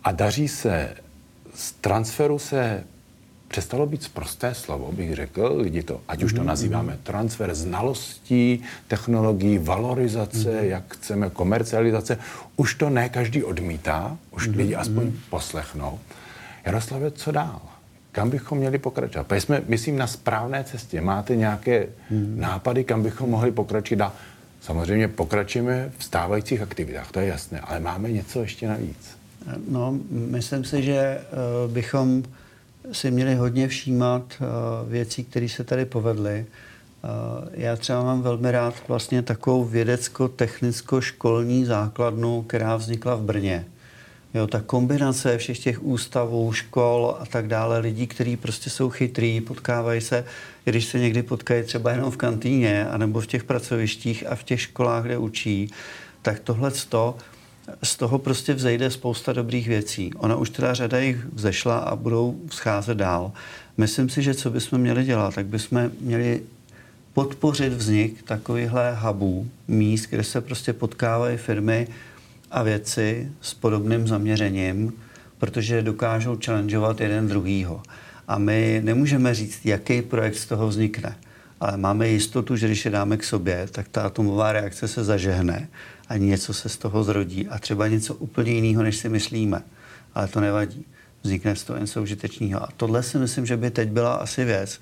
a 0.04 0.12
daří 0.12 0.48
se 0.48 0.94
z 1.54 1.72
transferu 1.72 2.38
se 2.38 2.84
přestalo 3.50 3.86
být 3.86 4.08
prosté 4.08 4.54
slovo, 4.54 4.92
bych 4.92 5.14
řekl, 5.14 5.56
lidi 5.60 5.82
to, 5.82 6.00
ať 6.08 6.22
už 6.22 6.32
to 6.32 6.38
mhm, 6.38 6.46
nazýváme 6.46 6.92
mhm. 6.92 7.00
transfer 7.02 7.54
znalostí, 7.54 8.62
technologií, 8.88 9.58
valorizace, 9.58 10.62
mm. 10.62 10.68
jak 10.68 10.94
chceme, 10.94 11.30
komercializace, 11.30 12.18
už 12.56 12.74
to 12.74 12.90
ne 12.90 13.08
každý 13.08 13.44
odmítá, 13.44 14.16
už 14.30 14.48
mm. 14.48 14.54
lidi 14.54 14.74
aspoň 14.74 15.12
poslechnou. 15.30 15.98
Jaroslave, 16.64 17.10
co 17.10 17.32
dál? 17.32 17.60
Kam 18.12 18.30
bychom 18.30 18.58
měli 18.58 18.78
pokračovat? 18.78 19.26
Protože 19.26 19.40
jsme, 19.40 19.62
myslím, 19.66 19.98
na 19.98 20.06
správné 20.06 20.64
cestě. 20.64 21.00
Máte 21.00 21.36
nějaké 21.36 21.86
mm. 22.10 22.34
nápady, 22.40 22.84
kam 22.84 23.02
bychom 23.02 23.30
mohli 23.30 23.52
pokračovat 23.52 23.98
dál? 23.98 24.12
Samozřejmě 24.60 25.08
pokračujeme 25.08 25.92
v 25.98 26.04
stávajících 26.04 26.62
aktivitách, 26.62 27.12
to 27.12 27.20
je 27.20 27.26
jasné, 27.26 27.60
ale 27.60 27.80
máme 27.80 28.12
něco 28.12 28.40
ještě 28.40 28.68
navíc. 28.68 29.19
No, 29.68 29.98
myslím 30.10 30.64
si, 30.64 30.82
že 30.82 30.96
eh, 30.96 31.22
bychom 31.68 32.22
si 32.92 33.10
měli 33.10 33.34
hodně 33.34 33.68
všímat 33.68 34.22
eh, 34.32 34.44
věcí, 34.88 35.24
které 35.24 35.48
se 35.48 35.64
tady 35.64 35.84
povedly. 35.84 36.46
Eh, 37.04 37.08
já 37.52 37.76
třeba 37.76 38.04
mám 38.04 38.22
velmi 38.22 38.50
rád 38.50 38.74
vlastně 38.88 39.22
takovou 39.22 39.64
vědecko-technicko-školní 39.64 41.64
základnu, 41.64 42.42
která 42.42 42.76
vznikla 42.76 43.14
v 43.14 43.22
Brně. 43.22 43.66
Jo, 44.34 44.46
ta 44.46 44.60
kombinace 44.60 45.38
všech 45.38 45.58
těch 45.58 45.84
ústavů, 45.84 46.52
škol 46.52 47.16
a 47.20 47.26
tak 47.26 47.46
dále, 47.46 47.78
lidí, 47.78 48.06
kteří 48.06 48.36
prostě 48.36 48.70
jsou 48.70 48.90
chytrý, 48.90 49.40
potkávají 49.40 50.00
se, 50.00 50.24
když 50.64 50.84
se 50.84 50.98
někdy 50.98 51.22
potkají 51.22 51.62
třeba 51.62 51.90
jenom 51.90 52.10
v 52.10 52.16
kantýně, 52.16 52.88
anebo 52.88 53.20
v 53.20 53.26
těch 53.26 53.44
pracovištích 53.44 54.26
a 54.26 54.34
v 54.34 54.44
těch 54.44 54.60
školách, 54.60 55.04
kde 55.04 55.18
učí, 55.18 55.70
tak 56.22 56.40
tohle 56.40 56.70
to 56.70 57.16
z 57.82 57.96
toho 57.96 58.18
prostě 58.18 58.54
vzejde 58.54 58.90
spousta 58.90 59.32
dobrých 59.32 59.68
věcí. 59.68 60.14
Ona 60.14 60.36
už 60.36 60.50
teda 60.50 60.74
řada 60.74 60.98
jich 60.98 61.26
vzešla 61.32 61.78
a 61.78 61.96
budou 61.96 62.40
scházet 62.50 62.98
dál. 62.98 63.32
Myslím 63.76 64.08
si, 64.08 64.22
že 64.22 64.34
co 64.34 64.50
bychom 64.50 64.78
měli 64.78 65.04
dělat, 65.04 65.34
tak 65.34 65.46
bychom 65.46 65.90
měli 66.00 66.42
podpořit 67.14 67.72
vznik 67.72 68.22
takovýchhle 68.22 68.96
hubů, 69.00 69.48
míst, 69.68 70.06
kde 70.06 70.24
se 70.24 70.40
prostě 70.40 70.72
potkávají 70.72 71.36
firmy 71.36 71.88
a 72.50 72.62
věci 72.62 73.32
s 73.40 73.54
podobným 73.54 74.08
zaměřením, 74.08 74.92
protože 75.38 75.82
dokážou 75.82 76.38
challengeovat 76.44 77.00
jeden 77.00 77.28
druhýho. 77.28 77.82
A 78.28 78.38
my 78.38 78.80
nemůžeme 78.84 79.34
říct, 79.34 79.66
jaký 79.66 80.02
projekt 80.02 80.36
z 80.36 80.46
toho 80.46 80.68
vznikne. 80.68 81.16
Ale 81.60 81.76
máme 81.76 82.08
jistotu, 82.08 82.56
že 82.56 82.66
když 82.66 82.84
je 82.84 82.90
dáme 82.90 83.16
k 83.16 83.24
sobě, 83.24 83.68
tak 83.70 83.88
ta 83.88 84.02
atomová 84.02 84.52
reakce 84.52 84.88
se 84.88 85.04
zažehne 85.04 85.68
a 86.10 86.16
něco 86.16 86.54
se 86.54 86.68
z 86.68 86.76
toho 86.76 87.04
zrodí 87.04 87.48
a 87.48 87.58
třeba 87.58 87.88
něco 87.88 88.14
úplně 88.14 88.52
jiného, 88.52 88.82
než 88.82 88.96
si 88.96 89.08
myslíme. 89.08 89.62
Ale 90.14 90.28
to 90.28 90.40
nevadí. 90.40 90.84
Vznikne 91.22 91.56
z 91.56 91.64
toho 91.64 91.78
něco 91.78 92.02
užitečného. 92.02 92.62
A 92.62 92.68
tohle 92.76 93.02
si 93.02 93.18
myslím, 93.18 93.46
že 93.46 93.56
by 93.56 93.70
teď 93.70 93.88
byla 93.88 94.14
asi 94.14 94.44
věc, 94.44 94.80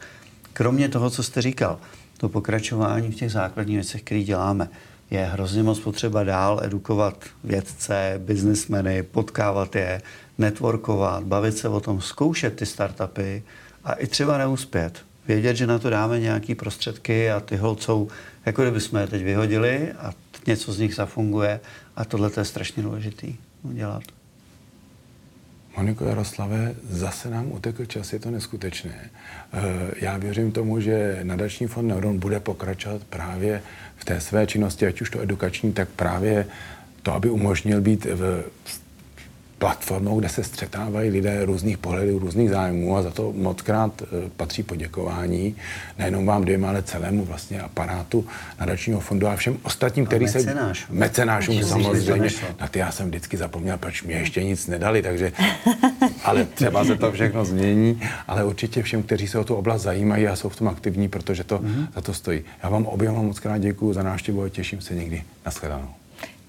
kromě 0.53 0.89
toho, 0.89 1.11
co 1.11 1.23
jste 1.23 1.43
říkal, 1.43 1.79
to 2.17 2.29
pokračování 2.29 3.11
v 3.11 3.15
těch 3.15 3.33
základních 3.33 3.77
věcech, 3.77 4.03
které 4.03 4.23
děláme, 4.23 4.69
je 5.11 5.25
hrozně 5.25 5.63
moc 5.63 5.81
potřeba 5.81 6.25
dál 6.25 6.61
edukovat 6.65 7.25
vědce, 7.45 8.21
biznismeny, 8.25 9.03
potkávat 9.03 9.77
je, 9.77 10.03
networkovat, 10.39 11.25
bavit 11.25 11.59
se 11.59 11.69
o 11.69 11.81
tom, 11.81 12.01
zkoušet 12.01 12.57
ty 12.57 12.67
startupy 12.67 13.43
a 13.85 13.93
i 13.93 14.07
třeba 14.07 14.39
neuspět. 14.39 15.08
Vědět, 15.29 15.57
že 15.57 15.67
na 15.67 15.79
to 15.79 15.91
dáme 15.91 16.21
nějaké 16.21 16.55
prostředky 16.55 17.31
a 17.31 17.41
ty 17.41 17.57
holcou, 17.57 18.09
jako 18.47 18.63
kdyby 18.63 18.81
jsme 18.81 19.01
je 19.01 19.07
teď 19.07 19.23
vyhodili 19.23 19.93
a 19.93 20.13
něco 20.47 20.73
z 20.73 20.79
nich 20.79 20.95
zafunguje 20.95 21.61
a 21.97 22.05
tohle 22.05 22.31
je 22.37 22.45
strašně 22.45 22.83
důležitý 22.83 23.37
udělat. 23.63 24.03
Moniko 25.77 26.05
Jaroslave, 26.05 26.75
zase 26.91 27.31
nám 27.31 27.53
utekl 27.53 27.85
čas, 27.85 28.13
je 28.13 28.19
to 28.19 28.31
neskutečné. 28.31 29.11
Eh, 29.53 29.61
já 30.01 30.19
věřím 30.19 30.53
tomu, 30.53 30.81
že 30.81 31.21
nadační 31.23 31.67
fond 31.67 31.89
Neuron 31.89 32.19
bude 32.19 32.41
pokračovat 32.41 33.05
právě 33.05 33.63
v 33.97 34.05
té 34.05 34.21
své 34.21 34.47
činnosti, 34.47 34.87
ať 34.87 35.01
už 35.01 35.11
to 35.11 35.21
edukační, 35.21 35.73
tak 35.73 35.89
právě 35.89 36.47
to, 37.03 37.13
aby 37.13 37.31
umožnil 37.31 37.81
být 37.81 38.05
v 38.05 38.45
platformou, 39.59 40.21
kde 40.21 40.29
se 40.29 40.45
střetávají 40.45 41.11
lidé 41.11 41.45
různých 41.45 41.79
pohledů, 41.79 42.19
různých 42.19 42.51
zájmů 42.51 42.97
a 42.97 43.03
za 43.03 43.11
to 43.11 43.33
moc 43.33 43.63
krát 43.63 44.03
eh, 44.03 44.31
patří 44.37 44.63
poděkování 44.63 45.57
nejenom 45.99 46.27
vám 46.27 46.45
dvěma, 46.45 46.69
ale 46.69 46.83
celému 46.83 47.25
vlastně 47.25 47.61
aparátu 47.61 48.27
nadačního 48.61 49.01
fondu 49.01 49.27
a 49.27 49.37
všem 49.37 49.59
ostatním, 49.63 50.07
kteří 50.07 50.29
se... 50.29 50.39
Mecenášům. 50.39 50.91
samozřejmě. 51.65 52.31
Na 52.61 52.69
ty 52.69 52.79
já 52.79 52.93
jsem 52.93 53.09
vždycky 53.09 53.37
zapomněl, 53.37 53.79
proč 53.79 54.03
mě 54.03 54.15
ještě 54.15 54.45
nic 54.45 54.67
nedali, 54.67 55.03
takže... 55.03 55.33
ale 56.25 56.45
třeba 56.45 56.85
se 56.85 56.97
to 56.97 57.13
všechno 57.13 57.45
změní, 57.45 58.03
ale 58.29 58.45
určitě 58.45 58.83
všem, 58.83 59.03
kteří 59.03 59.29
se 59.29 59.39
o 59.39 59.45
tu 59.45 59.55
oblast 59.55 59.83
zajímají 59.83 60.29
a 60.29 60.37
jsou 60.37 60.49
v 60.49 60.57
tom 60.57 60.69
aktivní, 60.69 61.09
protože 61.09 61.45
to 61.45 61.59
mm-hmm. 61.59 61.87
za 61.95 62.01
to 62.01 62.15
stojí. 62.15 62.43
Já 62.63 62.69
vám 62.69 62.87
oběma 62.87 63.23
moc 63.23 63.39
krát 63.39 63.59
děkuji 63.59 63.93
za 63.93 64.03
návštěvu 64.03 64.43
a 64.43 64.49
těším 64.49 64.81
se 64.81 64.95
někdy. 64.95 65.23
Naschledanou. 65.47 65.89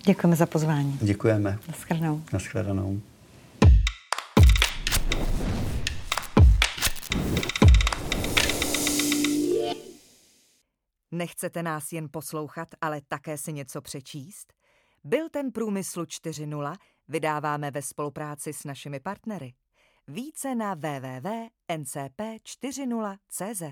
Děkujeme 0.05 0.35
za 0.35 0.45
pozvání. 0.45 0.97
Děkujeme. 1.01 1.59
Naschledanou. 1.67 2.23
Naschledanou. 2.33 3.01
Nechcete 11.11 11.63
nás 11.63 11.91
jen 11.91 12.07
poslouchat, 12.11 12.67
ale 12.81 13.01
také 13.07 13.37
si 13.37 13.53
něco 13.53 13.81
přečíst? 13.81 14.53
Byl 15.03 15.29
ten 15.29 15.51
Průmyslu 15.51 16.03
4.0 16.03 16.75
vydáváme 17.07 17.71
ve 17.71 17.81
spolupráci 17.81 18.53
s 18.53 18.63
našimi 18.63 18.99
partnery. 18.99 19.53
Více 20.07 20.55
na 20.55 20.73
www.ncp40.cz 20.73 23.63